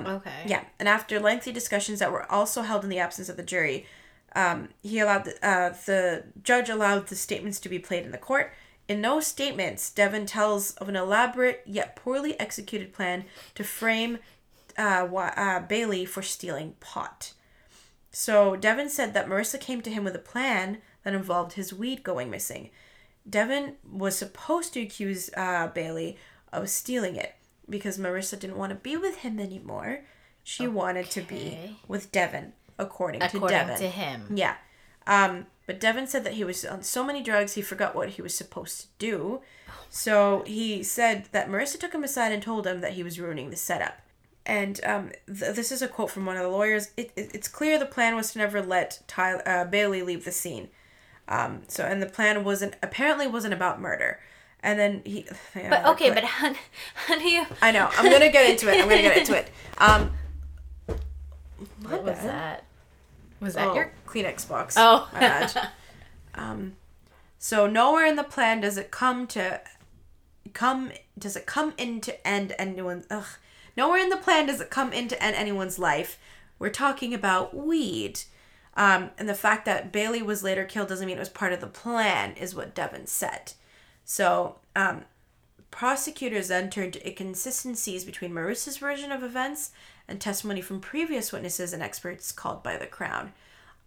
[0.06, 0.44] Okay.
[0.46, 3.86] Yeah, and after lengthy discussions that were also held in the absence of the jury,
[4.34, 8.18] um, he allowed the, uh, the judge allowed the statements to be played in the
[8.18, 8.52] court.
[8.88, 14.18] In those statements, Devin tells of an elaborate yet poorly executed plan to frame
[14.76, 17.32] uh, uh, Bailey for stealing pot.
[18.10, 22.02] So Devin said that Marissa came to him with a plan that involved his weed
[22.02, 22.70] going missing.
[23.28, 26.18] Devin was supposed to accuse uh, Bailey
[26.52, 27.34] of stealing it
[27.68, 30.00] because Marissa didn't want to be with him anymore.
[30.42, 33.78] She wanted to be with Devin, according, to According Devin.
[33.78, 34.26] to him.
[34.34, 34.56] Yeah.
[35.06, 38.22] Um, but Devin said that he was on so many drugs he forgot what he
[38.22, 39.40] was supposed to do.
[39.88, 43.50] So he said that Marissa took him aside and told him that he was ruining
[43.50, 44.00] the setup.
[44.44, 46.90] And um, th- this is a quote from one of the lawyers.
[46.98, 50.32] It, it, it's clear the plan was to never let Tyler, uh, Bailey leave the
[50.32, 50.68] scene.
[51.26, 54.20] Um, so and the plan wasn't apparently wasn't about murder.
[54.64, 55.26] And then he.
[55.54, 56.52] But okay, but how,
[56.94, 57.46] how do you?
[57.62, 57.88] I know.
[57.96, 58.82] I'm gonna get into it.
[58.82, 59.50] I'm gonna get into it.
[59.78, 60.10] Um,
[61.82, 62.28] What was bad.
[62.28, 62.64] that?
[63.40, 63.92] Was that Oh, your?
[64.06, 64.74] Kleenex box?
[64.78, 65.08] Oh.
[65.12, 65.68] my bad.
[66.34, 66.76] um,
[67.38, 69.60] so nowhere in the plan does it come to
[70.52, 73.26] come does it come into end anyone's ugh.
[73.76, 76.18] Nowhere in the plan does it come into end anyone's life.
[76.58, 78.20] We're talking about weed.
[78.76, 81.60] Um, and the fact that Bailey was later killed doesn't mean it was part of
[81.60, 83.52] the plan, is what Devin said.
[84.04, 85.02] So, um,
[85.70, 89.72] prosecutors then turned to inconsistencies between Marissa's version of events
[90.06, 93.32] and testimony from previous witnesses and experts called by the Crown.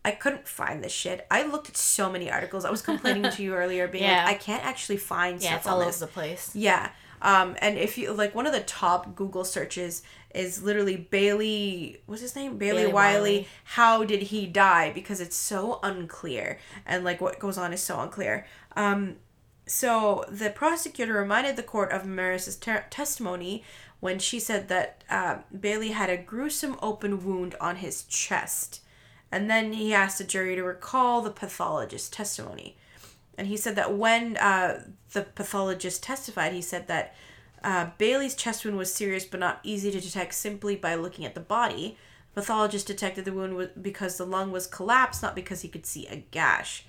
[0.04, 1.26] I couldn't find this shit.
[1.30, 2.66] I looked at so many articles.
[2.66, 4.26] I was complaining to you earlier, being Yeah.
[4.26, 6.52] like, I can't actually find Yeah, stuff it's on all over the place.
[6.56, 6.90] Yeah.
[7.22, 10.04] Um, and if you like, one of the top Google searches
[10.36, 12.00] is literally Bailey.
[12.06, 12.58] What's his name?
[12.58, 13.20] Bailey, Bailey Wiley.
[13.20, 13.48] Wiley.
[13.64, 14.92] How did he die?
[14.94, 18.46] Because it's so unclear, and like what goes on is so unclear.
[18.76, 19.16] Um,
[19.68, 23.64] so the prosecutor reminded the court of Maris's ter- testimony
[24.00, 28.82] when she said that uh, Bailey had a gruesome open wound on his chest,
[29.32, 32.78] and then he asked the jury to recall the pathologist's testimony.
[33.38, 37.14] And he said that when uh, the pathologist testified, he said that
[37.64, 41.36] uh, Bailey's chest wound was serious but not easy to detect simply by looking at
[41.36, 41.98] the body.
[42.34, 46.08] The pathologist detected the wound because the lung was collapsed, not because he could see
[46.08, 46.86] a gash.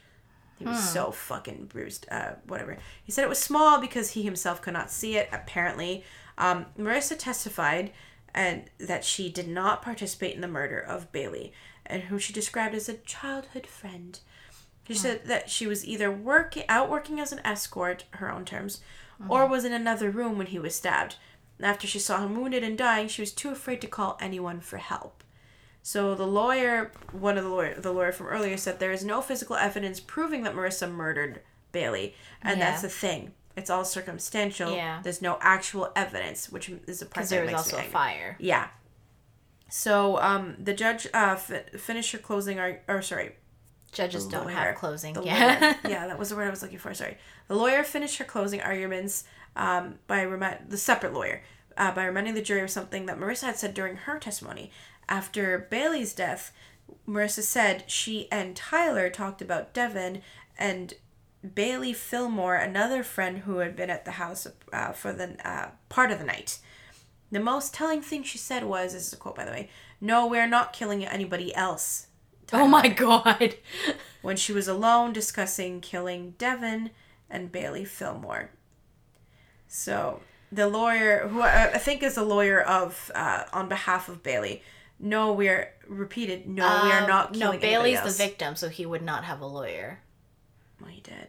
[0.59, 2.07] He was so fucking bruised.
[2.11, 2.79] Uh, whatever.
[3.05, 5.29] He said it was small because he himself could not see it.
[5.33, 6.05] Apparently,
[6.37, 7.93] um, Marissa testified
[8.35, 11.53] and that she did not participate in the murder of Bailey,
[11.87, 14.21] and who she described as a childhood friend.
[14.87, 18.81] She said that she was either working out working as an escort, her own terms,
[19.29, 21.17] or was in another room when he was stabbed.
[21.61, 24.79] After she saw him wounded and dying, she was too afraid to call anyone for
[24.79, 25.25] help.
[25.83, 29.21] So the lawyer, one of the lawyer, the lawyer from earlier said there is no
[29.23, 31.41] physical evidence proving that Marissa murdered
[31.73, 32.71] Bailey, and Yeah.
[32.71, 33.33] that's the thing.
[33.57, 34.73] It's all circumstantial.
[34.75, 35.01] Yeah.
[35.03, 38.37] There's no actual evidence, which is the part Because that there was also a fire.
[38.39, 38.69] Yeah.
[39.71, 43.33] So um, the judge uh, fi- finished her closing, ar- or sorry,
[43.93, 44.55] Judges don't lawyer.
[44.55, 45.15] have closing.
[45.23, 45.59] Yeah.
[45.61, 45.77] lawyer.
[45.93, 46.93] yeah, that was the word I was looking for.
[46.95, 47.17] Sorry.
[47.49, 49.25] The lawyer finished her closing arguments
[49.57, 51.43] um, by remind the separate lawyer
[51.77, 54.71] uh, by reminding the jury of something that Marissa had said during her testimony.
[55.09, 56.53] After Bailey's death,
[57.07, 60.23] Marissa said she and Tyler talked about Devin
[60.59, 60.95] and
[61.55, 66.11] Bailey Fillmore, another friend who had been at the house uh, for the uh, part
[66.11, 66.59] of the night.
[67.31, 70.27] The most telling thing she said was, this is a quote by the way, no,
[70.27, 72.07] we're not killing anybody else.
[72.53, 73.57] oh my god.
[74.21, 76.91] When she was alone discussing killing Devin
[77.31, 78.51] and Bailey Fillmore.
[79.69, 84.23] So the lawyer, who I I think is a lawyer of, uh, on behalf of
[84.25, 84.63] Bailey,
[85.01, 86.49] no, we're repeated.
[86.49, 89.41] No, we are Um, not killing No, Bailey's the victim, so he would not have
[89.41, 90.01] a lawyer.
[90.81, 91.29] Well, he did.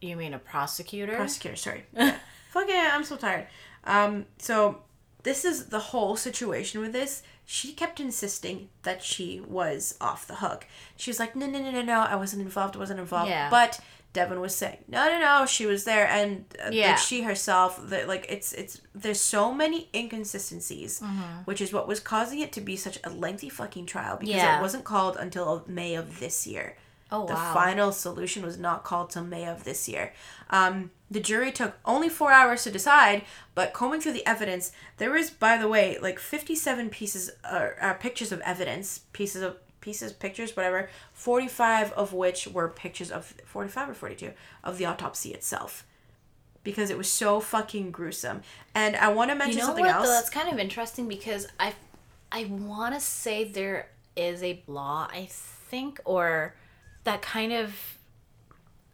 [0.00, 1.16] You mean a prosecutor?
[1.16, 2.18] prosecutor sorry yeah.
[2.52, 3.46] fuck yeah i'm so tired
[3.84, 4.82] um so
[5.22, 10.36] this is the whole situation with this she kept insisting that she was off the
[10.36, 13.30] hook she was like no no no no no i wasn't involved I wasn't involved
[13.30, 13.48] Yeah.
[13.50, 13.80] but
[14.18, 16.30] devin was saying no no no she was there and
[16.64, 16.88] uh, Yeah.
[16.90, 21.42] like she herself that like it's it's there's so many inconsistencies Mm-hmm.
[21.48, 24.58] which is what was causing it to be such a lengthy fucking trial because Yeah.
[24.58, 26.68] it wasn't called until may of this year
[27.16, 27.54] Oh the wow.
[27.54, 30.12] final solution was not called till May of this year.
[30.50, 33.22] Um, the jury took only four hours to decide,
[33.54, 37.94] but combing through the evidence, there was, by the way, like fifty-seven pieces, uh, uh,
[38.06, 39.52] pictures of evidence, pieces of
[39.86, 40.90] pieces, pictures, whatever.
[41.12, 44.32] Forty-five of which were pictures of forty-five or forty-two
[44.64, 45.86] of the autopsy itself,
[46.64, 48.42] because it was so fucking gruesome.
[48.74, 49.94] And I want to mention you know something what?
[49.94, 50.06] else.
[50.06, 51.72] Though that's kind of interesting because I,
[52.30, 56.54] I want to say there is a law I think or
[57.04, 57.98] that kind of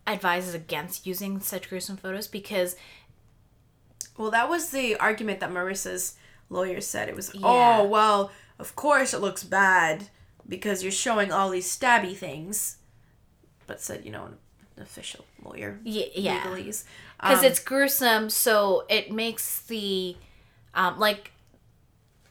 [0.06, 2.76] advises against using such gruesome photos because
[4.18, 6.16] Well, that was the argument that Marissa's
[6.50, 7.08] lawyer said.
[7.08, 7.40] It was, Yeah.
[7.44, 10.08] oh, well, of course it looks bad
[10.48, 12.76] because you're showing all these stabby things.
[13.66, 14.24] But said, you know,
[14.76, 15.78] an official lawyer.
[15.84, 16.84] yeah Legalese.
[17.20, 20.16] because Um, it's gruesome so it makes the
[20.74, 21.30] um like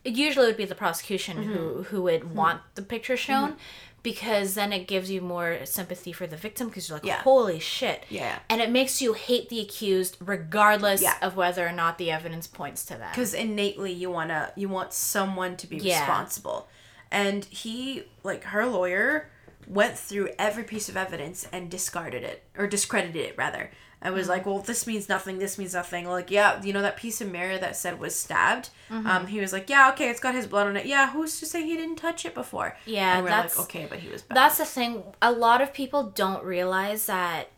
[0.03, 1.53] it usually would be the prosecution Mm-hmm.
[1.53, 3.55] who who would want the picture shown
[4.03, 7.21] because then it gives you more sympathy for the victim because you're like Yeah.
[7.21, 8.39] holy shit Yeah.
[8.49, 11.17] and it makes you hate the accused regardless Yeah.
[11.21, 14.91] of whether or not the evidence points to that because innately you wanna you want
[14.93, 15.99] someone to be Yeah.
[15.99, 16.67] responsible
[17.11, 19.29] and he like her lawyer
[19.67, 23.69] went through every piece of evidence and discarded it or discredited it rather
[24.03, 25.37] I was like, well, this means nothing.
[25.37, 26.07] This means nothing.
[26.07, 28.69] Like, yeah, you know that piece of mirror that said was stabbed.
[28.89, 29.05] Mm-hmm.
[29.05, 30.87] Um, he was like, yeah, okay, it's got his blood on it.
[30.87, 32.75] Yeah, who's to say he didn't touch it before?
[32.85, 34.35] Yeah, and we're that's- like, okay, but he was bad.
[34.35, 35.03] That's the thing.
[35.21, 37.51] A lot of people don't realize that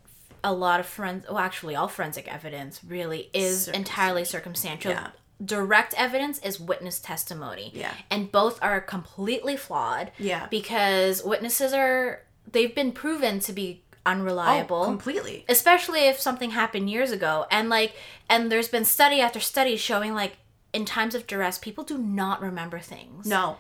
[0.44, 4.92] a lot of friends, well, actually, all forensic evidence really is entirely circumstantial.
[4.92, 5.12] Yeah.
[5.44, 7.72] Direct evidence is witness testimony.
[7.74, 7.94] Yeah.
[8.10, 10.12] And both are completely flawed.
[10.18, 10.48] Yeah.
[10.48, 12.22] Because witnesses are
[12.52, 14.82] they've been proven to be unreliable.
[14.82, 15.46] Oh, completely.
[15.48, 17.94] especially if something happened years ago and like
[18.30, 20.34] and there's been study after study showing like
[20.74, 23.56] in times of duress people do not remember things No.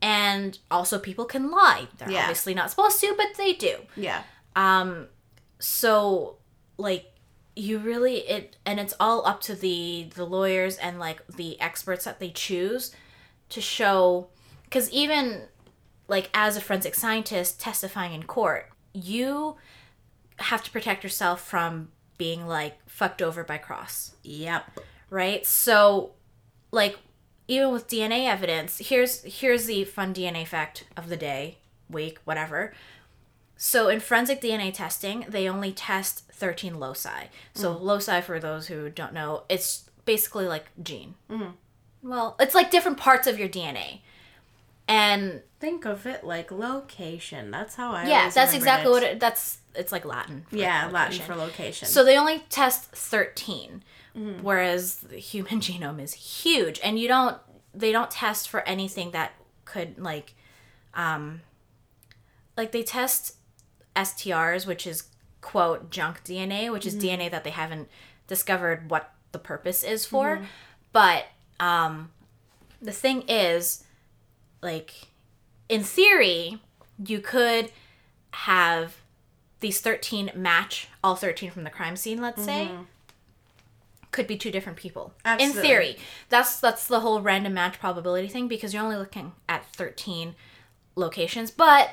[0.00, 2.20] and also people can lie they're Yeah.
[2.20, 4.22] obviously not supposed to but they do Yeah.
[4.54, 5.08] um
[5.58, 6.36] so
[6.78, 7.11] like
[7.54, 12.04] you really it and it's all up to the the lawyers and like the experts
[12.04, 12.94] that they choose
[13.50, 14.26] to show
[14.64, 15.42] because even
[16.08, 19.56] like as a forensic scientist testifying in court you
[20.38, 21.88] have to protect yourself from
[22.18, 24.14] being like fucked over by cross.
[24.22, 24.80] Yep.
[25.10, 25.46] right?
[25.46, 26.12] So
[26.70, 26.98] like
[27.48, 31.58] even with dna evidence here's here's the fun dna fact of the day
[31.90, 32.72] week whatever.
[33.56, 38.88] So in forensic dna testing they only test 13 loci so loci for those who
[38.90, 41.14] don't know it's basically like gene
[42.02, 44.00] well it's like different parts of your dna
[44.88, 47.52] and Think of it like location.
[47.52, 48.08] That's how I.
[48.08, 48.94] yeah that's exactly it.
[48.94, 51.86] what it that's it's like latin Yeah, Latin for location.
[51.86, 53.84] So they only test 13,
[54.18, 54.42] Mm-hmm.
[54.42, 57.38] whereas the human genome is huge and you don't
[57.72, 59.32] they don't test for anything that
[59.64, 60.34] could like
[60.94, 61.42] um
[62.56, 63.36] like they test
[63.94, 65.04] STRs which is
[65.42, 67.20] quote junk DNA, which is Mm-hmm.
[67.22, 67.88] DNA that they haven't
[68.26, 70.36] discovered what the purpose is for.
[70.36, 70.44] Mm-hmm.
[70.92, 71.26] But
[71.60, 72.10] um
[72.80, 73.84] the thing is
[74.62, 74.92] like
[75.68, 76.58] in theory
[77.04, 77.70] you could
[78.32, 78.96] have
[79.60, 82.70] these 13 match all 13 from the crime scene let's say
[84.10, 85.28] could be two different people Mm-hmm.
[85.28, 85.60] Absolutely.
[85.60, 85.96] in theory
[86.28, 90.34] that's that's the whole random match probability thing because you're only looking at 13
[90.96, 91.90] locations but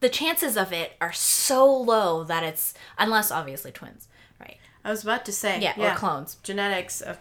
[0.00, 4.08] the chances of it are so low that it's unless obviously twins
[4.40, 5.60] right I was about to say.
[5.60, 7.00] yeah, or clones Genetics.
[7.00, 7.18] Of,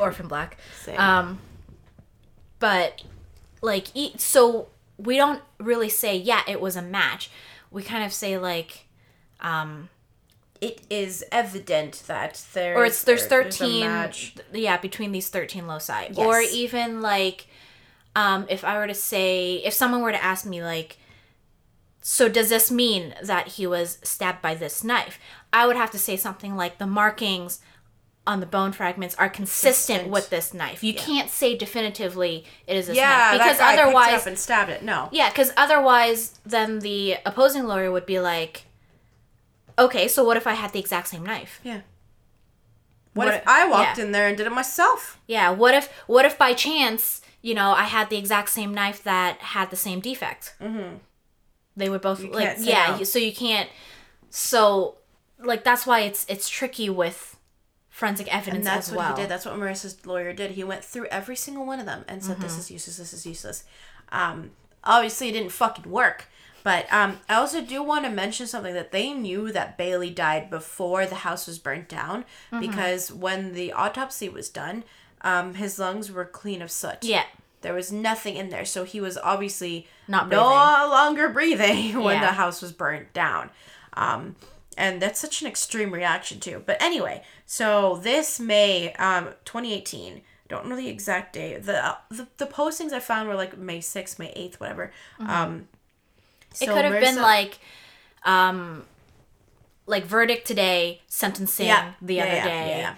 [0.00, 0.98] orphan black Same.
[0.98, 1.38] um
[2.58, 3.02] but
[3.62, 4.68] like e- so
[4.98, 7.30] we don't really say yeah it was a match
[7.70, 8.86] we kind of say like
[9.40, 9.88] um
[10.60, 12.76] it is evident that there.
[12.76, 14.34] or it's there's there- a 13 match.
[14.52, 17.46] yeah between these 13 loci or even like
[18.16, 20.98] um if i were to say if someone were to ask me like
[22.10, 25.18] so does this mean that he was stabbed by this knife
[25.52, 27.60] i would have to say something like the markings
[28.26, 32.86] on the bone fragments are consistent with this knife you can't say definitively it is
[32.86, 34.82] this Yeah, knife because that guy picked otherwise and stabbed it.
[34.82, 35.08] No.
[35.12, 38.64] yeah, because otherwise, then the opposing lawyer would be like,
[39.78, 41.60] okay, so what if I had the exact same knife?
[41.62, 41.80] Yeah.
[43.14, 44.04] What, What if if- I walked yeah.
[44.04, 45.18] in there and did it myself?
[45.26, 49.02] Yeah, what if what if by chance, you know, I had the exact same knife
[49.04, 50.54] that had the same defect?
[50.60, 50.96] Mm-hmm.
[51.78, 53.68] They would both like can't say yeah, you- so you can't.
[54.30, 54.96] So
[55.42, 57.36] like that's why it's it's tricky with
[57.88, 59.16] forensic evidence And that's what well.
[59.16, 59.30] he did.
[59.30, 60.52] That's what Marissa's lawyer did.
[60.52, 62.42] He went through every single one of them and said, Mm-hmm.
[62.42, 62.96] "This is useless.
[62.98, 63.64] This is useless."
[64.10, 64.50] Um,
[64.84, 66.26] obviously, it didn't fucking work.
[66.64, 70.50] But um, I also do want to mention something that they knew that Bailey died
[70.50, 72.60] before the house was burnt down Mm-hmm.
[72.60, 74.84] because when the autopsy was done,
[75.22, 76.98] um, his lungs were clean of soot.
[77.02, 77.24] yeah,
[77.62, 80.44] There was nothing in there, so he was obviously Not no
[80.90, 82.26] longer breathing when Yeah.
[82.26, 83.50] the house was burnt down.
[83.94, 84.36] Um,
[84.76, 86.62] and that's such an extreme reaction too.
[86.64, 90.22] But anyway, so this May, um, 2018.
[90.48, 91.64] Don't know the exact date.
[91.64, 94.92] The, uh, the the postings I found were like May 6th, May 8th, whatever.
[95.20, 95.58] Um, Mm-hmm.
[96.52, 97.58] it so could have been like,
[98.24, 98.84] um,
[99.86, 102.88] like verdict today, sentencing yeah, the yeah, other yeah, day,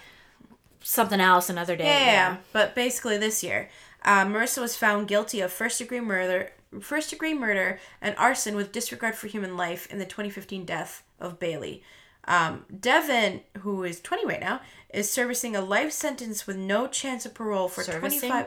[0.82, 1.84] something else another day.
[1.86, 3.68] Yeah, yeah, but basically this year,
[4.04, 8.72] uh, Marissa was found guilty of first degree murder, first degree murder, and arson with
[8.72, 11.82] disregard for human life in the 2015 death of Bailey.
[12.24, 14.60] Um, Devin, who is 20 right now,
[14.92, 18.20] is servicing a life sentence with no chance of parole for Servicing?
[18.20, 18.46] 25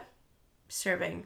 [0.68, 1.26] serving.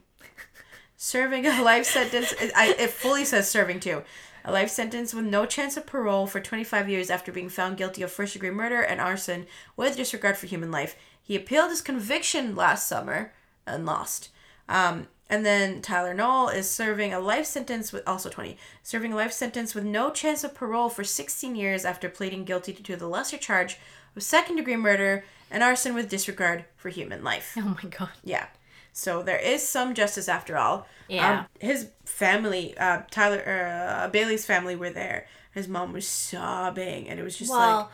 [0.98, 2.34] serving a life sentence.
[2.56, 4.04] I, it fully says serving too.
[4.44, 8.02] A life sentence with no chance of parole for 25 years after being found guilty
[8.02, 10.96] of first degree murder and arson with disregard for human life.
[11.22, 13.34] He appealed his conviction last summer
[13.68, 14.30] and lost.
[14.70, 19.15] Um, and then Tyler Noel is serving a life sentence with also 20, serving a
[19.15, 23.07] life sentence with no chance of parole for 16 years after pleading guilty to the
[23.07, 23.78] lesser charge
[24.15, 27.55] of second degree murder and arson with disregard for human life.
[27.57, 28.09] Oh my god.
[28.24, 28.47] Yeah.
[28.93, 30.88] So there is some justice after all.
[31.07, 31.41] Yeah.
[31.41, 35.28] Um, his family, uh, Tyler, uh, Bailey's family were there.
[35.53, 37.91] His mom was sobbing, and it was just Well,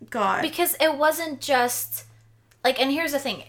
[0.00, 0.42] like, God.
[0.42, 2.04] because it wasn't just
[2.62, 3.44] like and here's the thing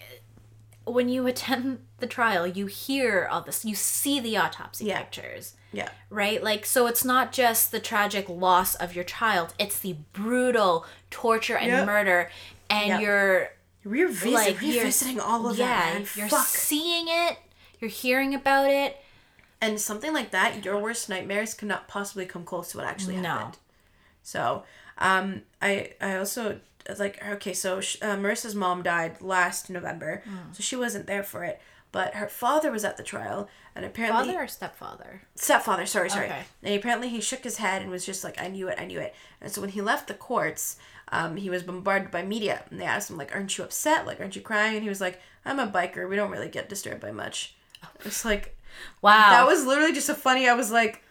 [0.88, 5.00] when you attend the trial you hear all this you see the autopsy Yeah.
[5.00, 5.90] pictures yeah.
[6.10, 10.86] right like so it's not just the tragic loss of your child it's the brutal
[11.10, 11.86] torture and Yep.
[11.86, 12.30] murder
[12.70, 13.02] and Yep.
[13.02, 13.50] you're
[13.84, 15.94] Revisit, like you're- revisiting all of yeah, that.
[15.94, 16.08] Man.
[16.16, 16.46] you're Fuck.
[16.48, 17.38] seeing it,
[17.80, 18.98] you're hearing about it.
[19.62, 23.30] And something like that, your worst nightmares cannot possibly come close to what actually No.
[23.30, 23.58] happened.
[24.24, 24.64] So,
[24.98, 26.60] um, I I also
[27.00, 30.52] like okay, so sh- uh, Marissa's mom died last November, Hmm.
[30.54, 31.60] so she wasn't there for it.
[31.94, 35.22] But her father was at the trial, and apparently Father or stepfather?
[35.36, 36.44] stepfather sorry sorry Okay.
[36.64, 39.00] and apparently he shook his head and was just like i knew it i knew
[39.00, 40.78] it and so when he left the courts
[41.10, 44.20] um, he was bombarded by media and they asked him like aren't you upset like
[44.20, 47.00] aren't you crying and he was like i'm a biker we don't really get disturbed
[47.02, 47.56] by much
[48.04, 48.58] it's like
[49.02, 49.30] Wow.
[49.30, 51.04] that was literally just a funny i was like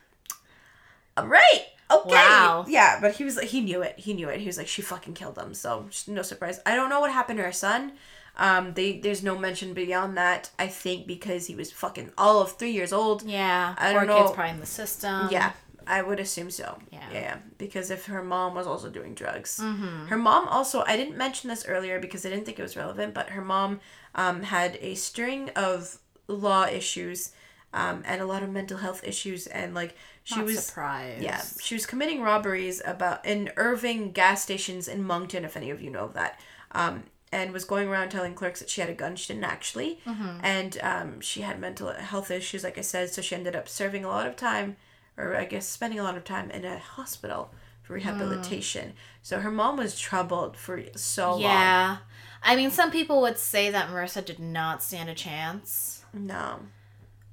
[1.17, 2.65] all right okay Wow.
[2.69, 4.83] yeah but he was like he knew it he knew it he was like she
[4.83, 7.93] fucking killed him so no surprise i don't know what happened to her son
[8.39, 12.53] um they there's no mention beyond that i think because he was fucking all of
[12.53, 13.75] three years old yeah.
[13.79, 14.29] I don't kid's know.
[14.35, 15.29] probably in the system.
[15.31, 15.53] yeah,
[15.87, 16.79] I would assume so.
[16.91, 17.09] Yeah.
[17.13, 20.07] Yeah, because if her mom was also doing drugs, Mm-hmm.
[20.07, 20.83] her mom also.
[20.85, 23.79] I didn't mention this earlier because I didn't think it was relevant, but her mom
[24.17, 27.31] um, had a string of law issues
[27.73, 29.95] um, and a lot of mental health issues, and like
[30.27, 30.67] she Not was.
[30.67, 31.23] surprised.
[31.23, 35.81] Yeah, she was committing robberies about in Irving gas stations in Moncton, if any of
[35.81, 36.39] you know of that.
[36.73, 39.15] Um, and was going around telling clerks that she had a gun.
[39.17, 40.01] She didn't actually,
[40.43, 43.11] and um, she had mental health issues, like I said.
[43.11, 44.77] So she ended up serving a lot of time,
[45.17, 47.53] or I guess spending a lot of time in a hospital
[47.83, 48.95] for rehabilitation.
[49.23, 51.41] So her mom was troubled for so long.
[51.43, 51.97] Yeah.
[52.43, 56.61] I mean, some people would say that Marissa did not stand a chance No.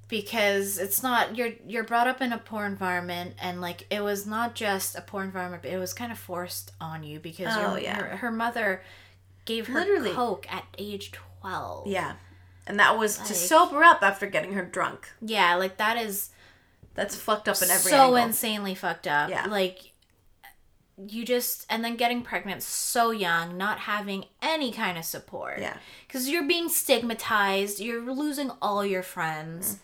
[0.08, 4.26] Because it's not you're you're brought up in a poor environment and like it was
[4.26, 7.72] not just a poor environment, but it was kind of forced on you because Oh,
[7.72, 7.94] your, yeah.
[7.96, 8.82] her, her mother
[9.44, 10.12] gave her Literally.
[10.12, 11.86] coke at age 12.
[11.88, 12.14] Yeah.
[12.66, 15.08] And that was Like- to sober up after getting her drunk.
[15.20, 16.30] Yeah, like that is
[16.94, 17.96] That's fucked up in every way.
[17.98, 18.16] so angle.
[18.16, 19.28] insanely fucked up.
[19.30, 19.46] Yeah.
[19.46, 19.92] Like
[21.08, 25.58] you just and then getting pregnant so young, not having any kind of support.
[25.60, 25.76] Yeah.
[26.08, 29.78] Cuz you're being stigmatized, you're losing all your friends.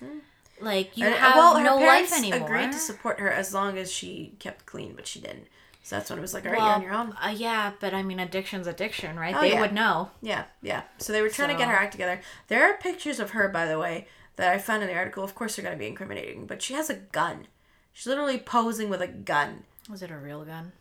[0.61, 2.47] Like you And, have well, her no parents life anymore.
[2.47, 5.47] agreed to support her as long as she kept clean, but she didn't.
[5.83, 7.17] So that's when it was like, all right, well, you're on your own.
[7.21, 9.35] Uh, yeah, but I mean addiction's addiction, right?
[9.35, 9.61] Oh, they yeah.
[9.61, 10.11] would know.
[10.21, 10.83] Yeah, yeah.
[10.99, 12.21] So they were trying to get her act together.
[12.49, 14.07] There are pictures of her, by the way,
[14.37, 15.25] that I found in the article.
[15.25, 17.47] Of course, they're going to be incriminating, but she has a gun.
[17.95, 19.65] She's literally posing with a gun.
[19.89, 20.73] Was it a real gun?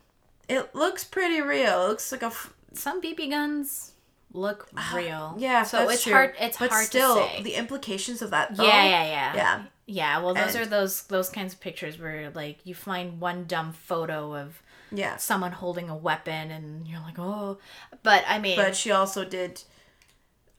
[0.50, 1.84] It looks pretty real.
[1.84, 2.26] It looks like a.
[2.26, 3.92] F- Some BB guns
[4.32, 5.34] look ah, real.
[5.38, 6.12] yeah, so it's true.
[6.12, 7.42] hard it's but hard still, to say.
[7.42, 8.54] the implications of that.
[8.56, 9.34] Though, yeah, yeah, yeah.
[9.34, 9.62] Yeah.
[9.86, 13.46] Yeah, well those And- are those those kinds of pictures where like you find one
[13.46, 15.16] dumb photo of Yeah.
[15.16, 17.58] someone holding a weapon and you're like, "Oh."
[18.04, 19.62] But I mean, But she also did,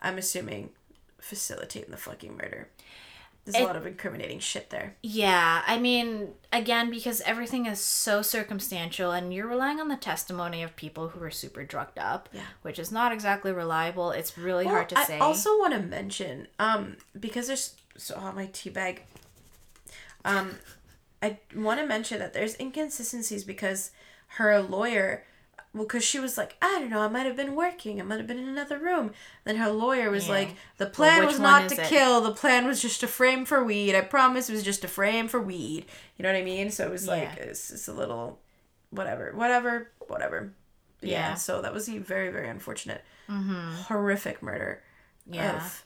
[0.01, 0.71] I'm assuming,
[1.19, 2.67] facilitating the fucking murder.
[3.45, 4.95] There's It- a lot of incriminating shit there.
[5.01, 10.61] yeah, I mean, again because everything is so circumstantial and you're relying on the testimony
[10.61, 12.41] of people who are super drugged up, Yeah.
[12.61, 14.11] which is not exactly reliable.
[14.11, 15.15] It's really hard to I say.
[15.17, 19.03] I also want to mention, um, because there's so on my tea bag.
[20.23, 20.59] Um,
[21.23, 23.91] I want to mention that there's inconsistencies because
[24.37, 25.25] her lawyer,
[25.73, 28.17] well, because she was like, I don't know, I might have been working, I might
[28.17, 29.11] have been in another room.
[29.45, 30.33] Then her lawyer was Yeah.
[30.33, 31.87] like, the plan which was not to it?
[31.87, 33.95] kill, the plan was just a frame for weed.
[33.95, 35.85] I promise it was just a frame for weed.
[36.17, 36.71] You know what I mean?
[36.71, 37.43] So it was like Yeah.
[37.43, 38.39] it's, it's a little,
[38.89, 40.51] whatever, whatever, whatever.
[41.01, 41.09] Yeah.
[41.29, 41.33] Yeah.
[41.35, 43.03] So that was a very very unfortunate,
[43.87, 44.81] horrific murder.
[45.25, 45.33] Mm-hmm.
[45.35, 45.55] Yeah.
[45.65, 45.85] Of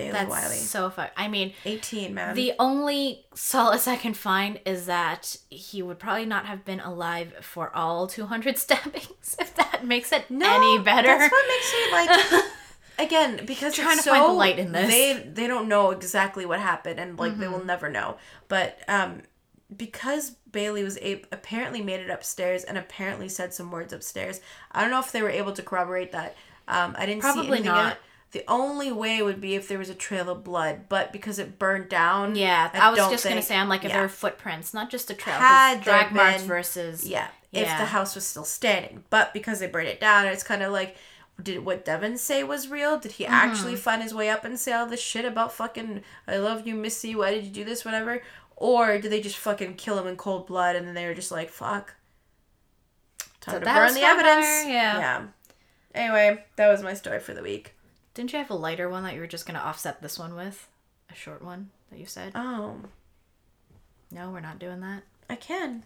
[0.00, 0.56] Bailey That's Wiley.
[0.56, 1.08] so fun.
[1.16, 2.34] I mean, 18, man.
[2.34, 7.32] The only solace I can find is that he would probably not have been alive
[7.42, 11.08] for all 200 stabbings, if that makes it any better.
[11.08, 12.44] That's what makes me like.
[12.98, 14.90] Again, because Trying to find the light in this.
[14.90, 17.54] They they don't know exactly what happened, and like they Mm-hmm.
[17.54, 18.18] will never know.
[18.48, 19.22] But um,
[19.74, 20.98] because Bailey was
[21.32, 24.40] apparently made it upstairs and apparently said some words upstairs.
[24.72, 26.36] I don't know if they were able to corroborate that.
[26.68, 27.96] Um, I didn't see Probably not.
[28.32, 31.58] The only way would be if there was a trail of blood, but because it
[31.58, 32.36] burned down.
[32.36, 33.94] yeah, I, was don't just gonna say, I'm like, if yeah.
[33.96, 38.14] there were footprints, not just a trail, Had drag marks versus Yeah, if the house
[38.14, 39.02] was still standing.
[39.10, 40.96] But because they burned it down, it's kind of like,
[41.42, 42.98] did what Devin say was real?
[42.98, 43.80] Did he actually Mm-hmm.
[43.80, 47.16] find his way up and say all this shit about fucking, I love you, Missy,
[47.16, 48.22] why did you do this, whatever?
[48.56, 51.32] Or did they just fucking kill him in cold blood and then they were just
[51.32, 51.94] like, fuck.
[53.40, 54.46] Time So to burn the fire, evidence.
[54.68, 54.98] yeah.
[54.98, 55.22] Yeah.
[55.94, 57.74] Anyway, that was my story for the week.
[58.14, 60.68] Didn't you have a lighter one that you were just gonna offset this one with?
[61.10, 62.32] A short one that you said?
[62.34, 62.76] Oh,
[64.12, 65.02] No, we're not doing that.
[65.28, 65.84] I can.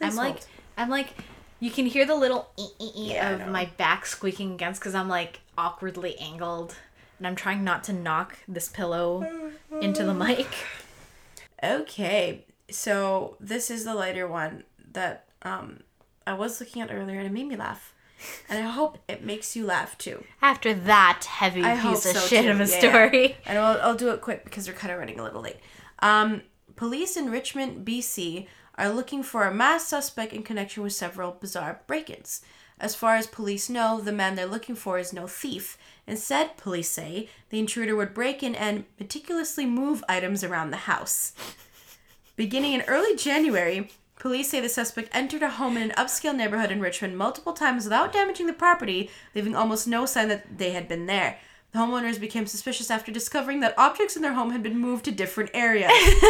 [0.00, 0.40] I'm Please like.
[0.76, 1.14] I'm like,
[1.60, 4.94] you can hear the little ee ee ee Yeah, of my back squeaking against because
[4.94, 6.76] I'm like awkwardly angled,
[7.18, 9.50] and I'm trying not to knock this pillow
[9.80, 10.46] into the mic.
[11.64, 15.80] Okay, so this is the lighter one that um
[16.26, 17.94] I was looking at earlier and it made me laugh.
[18.48, 20.24] And I hope it makes you laugh too.
[20.42, 22.50] After that heavy I piece of so, shit too.
[22.50, 23.36] of a Yeah, story.
[23.46, 25.58] And I'll, I'll do it quick because we're kind of running a little late.
[26.00, 26.42] Um,
[26.76, 28.46] police in Richmond, BC,
[28.76, 32.42] are looking for a masked suspect in connection with several bizarre break ins.
[32.80, 35.76] As far as police know, the man they're looking for is no thief.
[36.06, 41.32] Instead, police say, the intruder would break in and meticulously move items around the house.
[42.36, 46.70] Beginning in early January, police say the suspect entered a home in an upscale neighborhood
[46.70, 50.88] in Richmond multiple times without damaging the property, leaving almost no sign that they had
[50.88, 51.38] been there.
[51.72, 55.12] The homeowners became suspicious after discovering that objects in their home had been moved to
[55.12, 55.90] different areas.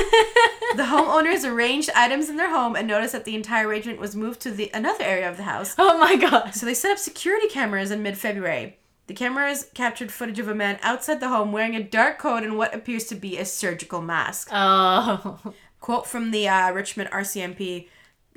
[0.76, 4.40] the homeowners arranged items in their home and noticed that the entire arrangement was moved
[4.40, 5.76] to the another area of the house.
[5.78, 6.54] Oh my god.
[6.54, 8.78] So they set up security cameras in mid-February.
[9.06, 12.58] The cameras captured footage of a man outside the home wearing a dark coat and
[12.58, 14.48] what appears to be a surgical mask.
[14.52, 15.54] Oh.
[15.80, 17.88] Quote from the uh, Richmond RCMP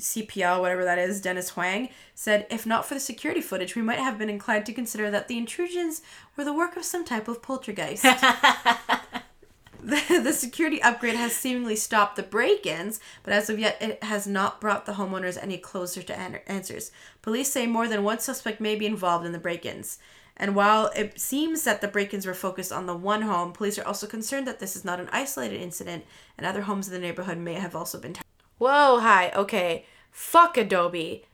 [0.01, 3.99] CPL, whatever that is, Dennis Huang, said, If not for the security footage, we might
[3.99, 6.01] have been inclined to consider that the intrusions
[6.35, 8.03] were the work of some type of poltergeist.
[9.83, 14.03] the, the security upgrade has seemingly stopped the break ins, but as of yet, it
[14.03, 16.91] has not brought the homeowners any closer to an- answers.
[17.21, 19.99] Police say more than one suspect may be involved in the break ins.
[20.41, 23.77] And while it seems that the break ins were focused on the one home, police
[23.77, 26.03] are also concerned that this is not an isolated incident
[26.35, 28.15] and other homes in the neighborhood may have also been.
[28.57, 29.85] Whoa, hi, okay.
[30.09, 31.25] Fuck Adobe.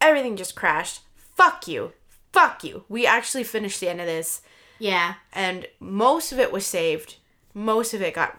[0.00, 1.00] Everything just crashed.
[1.34, 1.92] Fuck you.
[2.32, 2.84] Fuck you.
[2.88, 4.42] We actually finished the end of this,
[4.78, 5.14] Yeah.
[5.32, 7.16] and most of it was saved.
[7.52, 8.36] Most of it got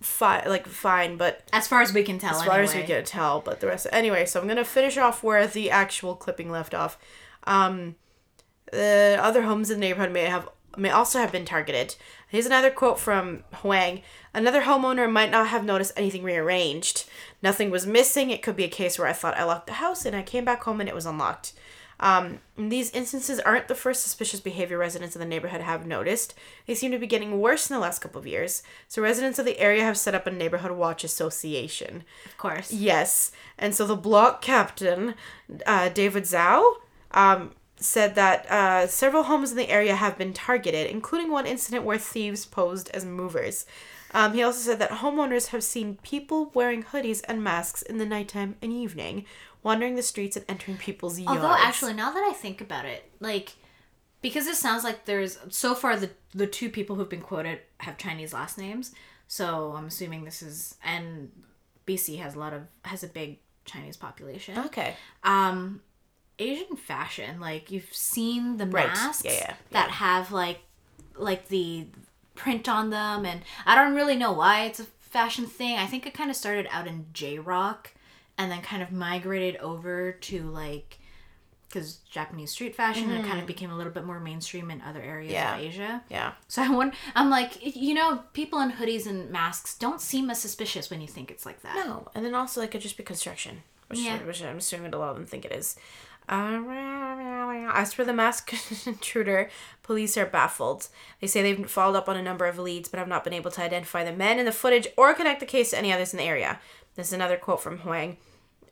[0.00, 2.96] fi- like fine, but As far as we can tell, as far as we anyway.
[2.98, 3.88] can tell, but the rest.
[3.90, 6.96] Anyway, so I'm gonna finish off where the actual clipping left off.
[7.44, 7.96] Um,
[8.72, 11.94] the other homes in the neighborhood may have may also have been targeted.
[12.28, 14.00] Here's another quote from Huang.
[14.32, 17.04] Another homeowner might not have noticed anything rearranged.
[17.42, 18.30] Nothing was missing.
[18.30, 20.44] It could be a case where I thought I locked the house and I came
[20.44, 21.52] back home and it was unlocked.
[22.00, 26.34] Um, these instances aren't the first suspicious behavior residents in the neighborhood have noticed.
[26.66, 28.62] They seem to be getting worse in the last couple of years.
[28.88, 32.02] So residents of the area have set up a neighborhood watch association.
[32.26, 32.72] Of course.
[32.72, 35.14] Yes, and so the block captain,
[35.64, 36.74] uh, David Zhao,
[37.12, 37.52] um,
[37.82, 41.98] said that uh, several homes in the area have been targeted, including one incident where
[41.98, 43.66] thieves posed as movers.
[44.14, 48.06] Um, he also said that homeowners have seen people wearing hoodies and masks in the
[48.06, 49.24] nighttime and evening,
[49.62, 51.40] wandering the streets and entering people's yards.
[51.40, 53.54] Although actually, now that I think about it, like
[54.20, 57.96] because it sounds like there's so far the the two people who've been quoted have
[57.98, 58.92] Chinese last names,
[59.28, 61.30] so I'm assuming this is and
[61.86, 64.58] BC has a lot of has a big Chinese population.
[64.58, 65.80] okay, Um,
[66.42, 68.86] Asian fashion, like you've seen the Right.
[68.88, 70.60] masks Yeah, yeah, that have like
[71.16, 71.86] like the
[72.34, 75.78] print on them, and I don't really know why it's a fashion thing.
[75.78, 77.92] I think it kind of started out in J rock,
[78.38, 80.98] and then kind of migrated over to like
[81.68, 84.82] because Japanese street fashion and it kind of became a little bit more mainstream in
[84.82, 85.42] other areas Mm-hmm.
[85.42, 85.54] Yeah.
[85.56, 86.02] of Asia.
[86.10, 90.28] yeah, So I wonder, I'm like, you know, people in hoodies and masks don't seem
[90.28, 91.74] as suspicious when you think it's like that.
[91.76, 94.18] no, and then also like, it could just be construction, which, Yeah.
[94.18, 95.76] which I'm assuming a lot of them think it is.
[96.28, 98.52] As for the masked
[98.86, 99.50] intruder,
[99.82, 100.88] police are baffled.
[101.20, 103.50] They say they've followed up on a number of leads, but have not been able
[103.52, 106.18] to identify the men in the footage or connect the case to any others in
[106.18, 106.60] the area.
[106.94, 108.18] This is another quote from Huang.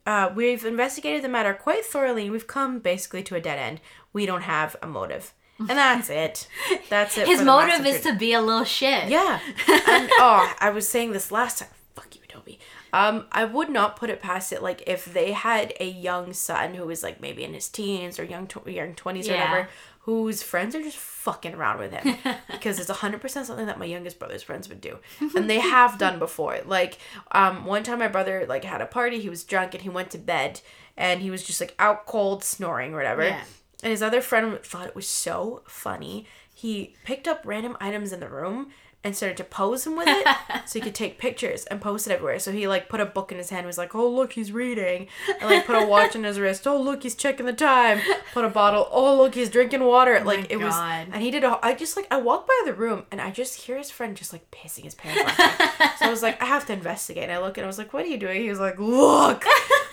[0.06, 2.24] Uh, we've investigated the matter quite thoroughly.
[2.24, 3.80] and We've come basically to a dead end.
[4.12, 6.48] We don't have a motive, and that's it.
[6.88, 7.26] That's it.
[7.28, 9.08] His for the masked motive is to be a little shit.
[9.08, 9.40] Yeah.
[9.68, 11.68] And oh, I was saying this last time.
[11.94, 12.58] Fuck you, Adobe.
[12.92, 14.62] Um, I would not put it past it.
[14.62, 18.24] Like if they had a young son who was like maybe in his teens or
[18.24, 19.68] young tw- young twenties or whatever,
[20.00, 22.16] whose friends are just fucking around with him
[22.50, 24.98] because it's hundred percent something that my youngest brother's friends would do,
[25.36, 26.58] and they have done before.
[26.66, 26.98] Like
[27.32, 29.20] um, one time my brother like had a party.
[29.20, 30.60] He was drunk and he went to bed
[30.96, 33.24] and he was just like out cold snoring or whatever.
[33.24, 33.42] Yeah.
[33.82, 36.26] And his other friend thought it was so funny.
[36.52, 38.70] He picked up random items in the room
[39.02, 40.26] and started to pose him with it
[40.66, 42.38] so he could take pictures and post it everywhere.
[42.38, 45.08] So he like put a book in his hand, was like, Oh look, he's reading
[45.40, 48.00] and like put a watch on his wrist, oh look, he's checking the time.
[48.32, 50.18] Put a bottle, oh look, he's drinking water.
[50.20, 52.74] Oh like it was and he did a I just like I walked by the
[52.74, 55.20] room and I just hear his friend just like pissing his pants
[55.98, 57.24] so I was like, I have to investigate.
[57.24, 58.42] And I look and I was like, What are you doing?
[58.42, 59.44] He was like, Look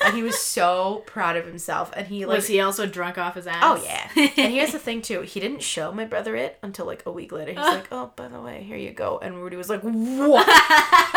[0.07, 3.35] and he was so proud of himself and he like Was he also drunk off
[3.35, 3.61] his ass?
[3.61, 4.09] Oh yeah.
[4.15, 5.21] and here's the thing too.
[5.21, 7.51] He didn't show my brother it until like a week later.
[7.51, 10.45] He's like, "Oh, by the way, here you go." And Rudy was like, "What?"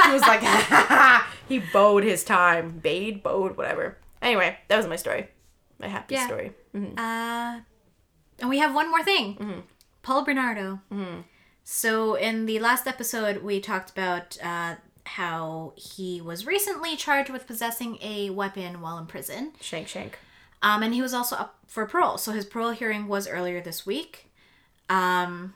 [0.07, 0.43] he was like,
[1.49, 3.97] he bowed his time, bade, bowed, whatever.
[4.23, 5.29] Anyway, that was my story.
[5.79, 6.27] My happy Yeah.
[6.27, 6.53] story.
[6.75, 6.99] Mhm.
[6.99, 7.61] Uh,
[8.41, 9.37] and we have one more thing.
[9.37, 9.61] Mm-hmm.
[10.03, 10.81] Paul Bernardo.
[11.63, 14.75] So in the last episode, we talked about uh,
[15.17, 19.53] how he was recently charged with possessing a weapon while in prison.
[19.61, 20.19] Shank, shank.
[20.63, 22.19] Um, and he was also up for parole.
[22.19, 24.31] So his parole hearing was earlier this week.
[24.89, 25.55] Um,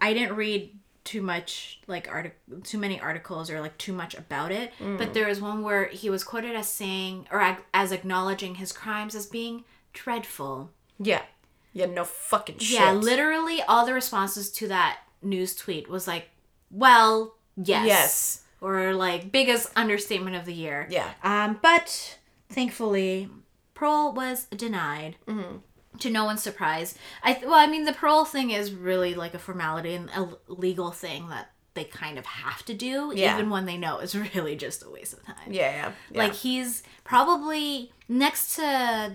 [0.00, 4.50] I didn't read too much like artic- too many articles or like too much about
[4.50, 8.54] it, but there was one where he was quoted as saying or ag- as acknowledging
[8.56, 10.70] his crimes as being dreadful.
[10.98, 11.22] Yeah.
[11.74, 12.80] Yeah, no fucking shit.
[12.80, 16.30] Yeah, literally all the responses to that news tweet was like,
[16.70, 18.40] "Well, yes." Yes.
[18.64, 20.86] Or like biggest understatement of the year.
[20.90, 21.10] Yeah.
[21.22, 23.28] Um, but thankfully,
[23.74, 25.16] parole was denied.
[25.26, 25.56] Mm-hmm.
[26.00, 26.96] To no one's surprise.
[27.22, 30.28] I th- well, I mean, the parole thing is really like a formality and a
[30.48, 33.34] legal thing that they kind of have to do, Yeah.
[33.34, 35.36] even when they know it's really just a waste of time.
[35.52, 35.92] Yeah, yeah.
[36.10, 36.18] yeah.
[36.18, 39.12] Like he's probably next to,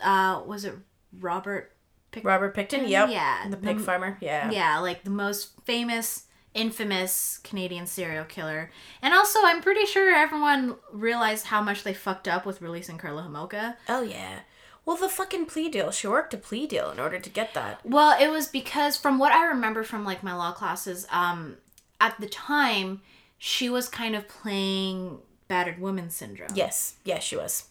[0.00, 0.74] uh, was it
[1.18, 1.72] Robert?
[2.12, 3.08] Pick- Robert Pickton, yep.
[3.10, 4.16] Yeah, The pig the- farmer.
[4.20, 4.48] Yeah.
[4.50, 8.70] yeah, like the most famous, infamous Canadian serial killer.
[9.00, 13.22] And also, I'm pretty sure everyone realized how much they fucked up with releasing Karla
[13.22, 13.76] Homolka.
[13.88, 14.40] Oh yeah.
[14.84, 15.90] Well, the fucking plea deal.
[15.92, 17.80] She worked a plea deal in order to get that.
[17.86, 21.56] Well, it was because from what I remember from like my law classes, um,
[22.00, 23.00] at the time,
[23.38, 26.50] she was kind of playing battered woman syndrome.
[26.54, 26.94] Yes.
[27.04, 27.66] Yes, she was.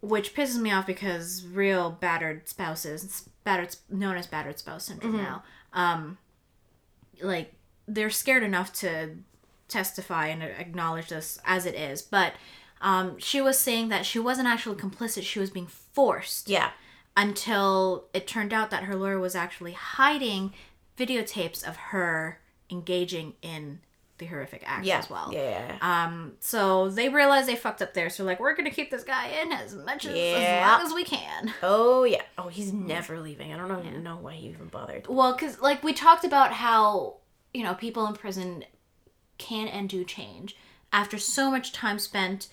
[0.00, 5.42] which pisses me off because real battered spouses, battered known as battered spouse syndrome now,
[5.72, 6.18] um,
[7.22, 7.52] like
[7.88, 9.16] they're scared enough to
[9.66, 12.02] testify and acknowledge this as it is.
[12.02, 12.34] But
[12.80, 16.48] um, she was saying that she wasn't actually complicit; she was being forced.
[16.48, 16.70] Yeah.
[17.16, 20.52] Until it turned out that her lawyer was actually hiding
[20.96, 22.38] videotapes of her
[22.70, 23.80] engaging in
[24.18, 24.98] the horrific acts Yeah.
[24.98, 25.30] as well.
[25.32, 25.76] Yeah.
[25.80, 28.08] Um, so they realized they fucked up there.
[28.10, 30.60] So like, we're gonna keep this guy in as much as, Yeah.
[30.62, 31.52] as long as we can.
[31.62, 32.22] oh yeah.
[32.36, 33.52] Oh, he's never leaving.
[33.52, 35.06] I don't know, know why he even bothered.
[35.08, 37.16] Well, because like we talked about how
[37.54, 38.64] you know people in prison
[39.38, 40.56] can and do change
[40.92, 42.48] after so much time spent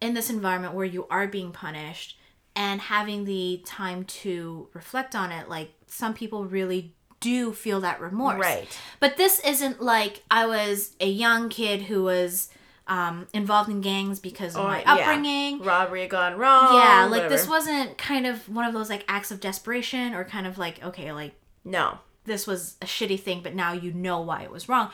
[0.00, 2.18] in this environment where you are being punished
[2.56, 5.48] and having the time to reflect on it.
[5.48, 8.40] Like some people really do feel that remorse.
[8.40, 8.78] Right.
[8.98, 12.48] But this isn't like I was a young kid who was
[12.86, 14.94] um, involved in gangs because of Oh, my yeah.
[14.94, 15.62] upbringing.
[15.62, 16.74] Robbery gone wrong.
[16.74, 20.46] Yeah, like this wasn't kind of one of those like acts of desperation or kind
[20.46, 21.98] of like okay, like No.
[22.24, 24.90] This was a shitty thing, but now you know why it was wrong.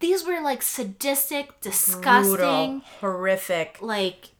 [0.00, 4.30] These were like sadistic, disgusting, Brutal, horrific, like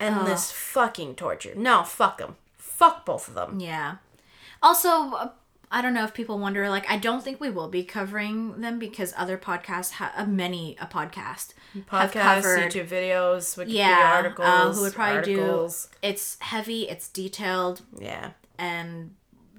[0.00, 1.54] endless fucking torture.
[1.56, 2.36] No, fuck them.
[2.56, 3.60] Fuck both of them.
[3.60, 3.96] yeah.
[4.62, 5.32] Also,
[5.70, 6.68] I don't know if people wonder.
[6.68, 10.76] Like, I don't think we will be covering them because other podcasts, ha- uh, many
[10.80, 11.52] a podcast,
[11.88, 12.72] have Podcasts, covered.
[12.72, 15.88] YouTube videos, Wikipedia Yeah, articles, uh, who would probably articles.
[16.02, 16.08] do.
[16.08, 18.30] It's heavy, it's detailed, Yeah.
[18.58, 19.14] and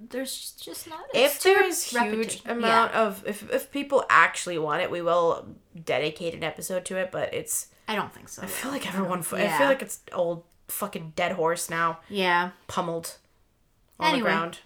[0.10, 1.02] there's just not.
[1.14, 2.02] If there's huge
[2.44, 2.46] repetitive.
[2.52, 7.12] amount of if if people actually want it, we will dedicate an episode to it.
[7.12, 8.44] But it's I don't think so.
[8.44, 9.20] I feel like everyone.
[9.20, 12.52] I feel like it's old fucking dead horse now, yeah.
[12.68, 13.16] pummeled
[14.00, 14.20] on Anyway.
[14.20, 14.60] the ground.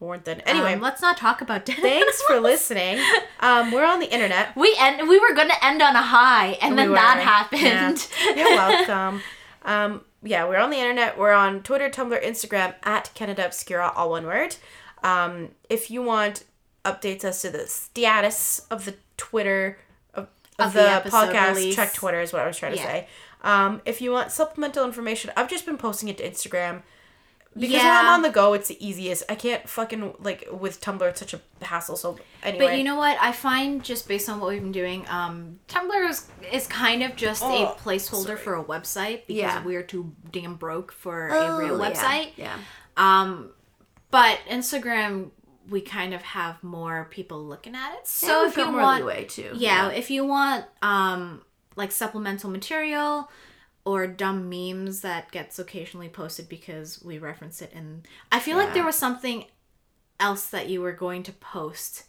[0.00, 0.72] Weren't then anyway.
[0.74, 1.76] Um, let's not talk about dead.
[1.76, 2.98] thanks for listening.
[3.38, 4.56] Um, we're on the internet.
[4.56, 5.08] We end.
[5.08, 8.08] We were gonna end on a high, and then that happened.
[8.24, 8.34] Yeah.
[8.36, 9.22] You're welcome.
[9.64, 11.18] Um, yeah, we're on the internet.
[11.18, 14.56] We're on Twitter, Tumblr, Instagram at Canada Obscura, all one word.
[15.02, 16.44] Um, if you want
[16.84, 19.78] updates as to the status of the Twitter
[20.14, 21.76] of, of, Of the, the podcast, release.
[21.76, 23.08] check Twitter is what I was trying to say.
[23.42, 26.82] Um, if you want supplemental information, I've just been posting it to Instagram.
[27.54, 29.24] Because when I'm on the go, it's the easiest.
[29.28, 31.02] I can't fucking like with Tumblr.
[31.08, 31.96] It's such a hassle.
[31.96, 33.18] So anyway, But you know what?
[33.20, 37.14] I find just based on what we've been doing, um, Tumblr is, is kind of
[37.14, 38.38] just Oh, a placeholder sorry.
[38.38, 39.64] for a website because Yeah.
[39.64, 42.30] we're too damn broke for Oh, a real website.
[42.36, 42.56] Yeah.
[42.96, 43.50] Um,
[44.10, 45.30] but Instagram,
[45.68, 48.06] we kind of have more people looking at it.
[48.06, 49.50] So if you want, too.
[49.54, 51.42] yeah, if you want um
[51.76, 53.30] like supplemental material
[53.84, 58.74] or dumb memes that gets occasionally posted because we reference it and I feel like
[58.74, 59.44] there was something
[60.20, 62.04] else that you were going to post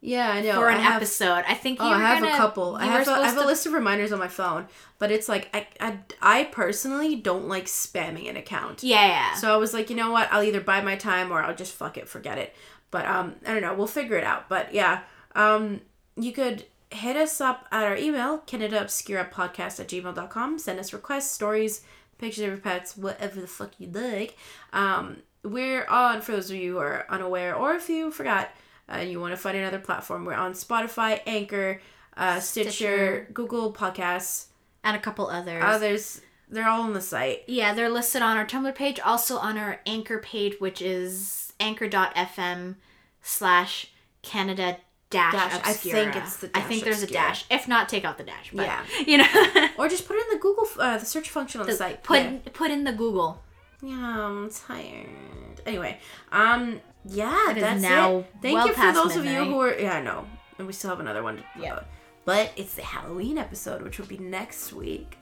[0.00, 0.54] Yeah, I know.
[0.54, 1.44] for an I have, episode.
[1.46, 2.74] I think you Oh, I have gonna, a couple.
[2.74, 4.66] I have a, I have a to- list of reminders on my phone,
[4.98, 8.82] but it's like I, I, I personally don't like spamming an account.
[8.82, 9.34] Yeah, yeah.
[9.34, 10.28] So I was like, you know what?
[10.32, 12.52] I'll either buy my time or I'll just fuck it, forget it.
[12.90, 13.74] But um, I don't know.
[13.74, 14.48] We'll figure it out.
[14.48, 15.02] But yeah,
[15.36, 15.82] um,
[16.16, 20.58] you could hit us up at our email, CanadaObscuraPodcast at gmail.com.
[20.58, 21.82] Send us requests, stories,
[22.18, 24.36] pictures of your pets, whatever the fuck you like.
[24.72, 28.50] Um, we're on, for those of you who are unaware, or if you forgot,
[28.88, 31.80] uh, and you want to find another platform, we're on Spotify, Anchor,
[32.16, 33.28] uh, Stitcher, Stitcher.
[33.32, 34.46] Google Podcasts,
[34.84, 35.62] and a couple others.
[35.64, 36.20] others.
[36.48, 37.44] They're all on the site.
[37.46, 42.74] Yeah, they're listed on our Tumblr page, also on our Anchor page, which is anchor.fm
[43.22, 43.92] slash
[44.22, 44.78] Canada
[45.10, 45.60] dash Dash.
[45.64, 47.24] I think it's the I think there's obscura.
[47.24, 47.44] a dash.
[47.50, 48.50] If not, take out the dash.
[48.52, 48.84] But, Yeah.
[49.06, 51.72] You know, Or just put it in the Google, uh, the search function on the,
[51.74, 52.02] site.
[52.02, 52.36] put Yeah.
[52.52, 53.42] put in the Google.
[53.82, 55.60] Yeah, I'm tired.
[55.66, 55.98] Anyway,
[56.32, 58.26] um, yeah, It that's now it.
[58.42, 59.78] Thank well you for those of you who are.
[59.78, 60.26] Yeah, I know,
[60.58, 61.36] and we still have another one.
[61.38, 61.80] To, Yeah.
[62.24, 65.16] but it's the Halloween episode, which will be next week.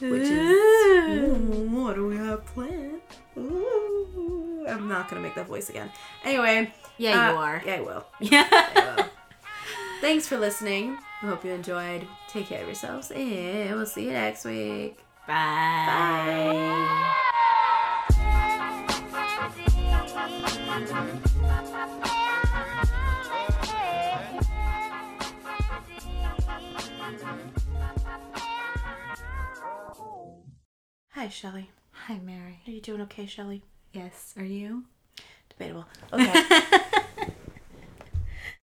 [0.00, 3.00] Which is Ooh, what do we have planned?
[3.38, 5.90] Ooh, I'm not gonna make that voice again.
[6.24, 7.62] Anyway, Yeah, uh, you are.
[7.66, 8.06] Yeah, I will.
[8.20, 8.48] Yeah.
[8.50, 9.06] I will.
[10.04, 10.98] Thanks for listening.
[11.22, 12.06] I hope you enjoyed.
[12.28, 14.98] Take care of yourselves, and we'll see you next week.
[15.26, 15.32] Bye.
[15.86, 17.14] Bye.
[31.12, 31.70] Hi, Shelly.
[31.92, 32.60] Hi, Mary.
[32.66, 33.62] Are you doing okay, Shelly?
[33.94, 34.84] Yes, are you?
[35.48, 35.86] Debatable.
[36.12, 36.44] Okay.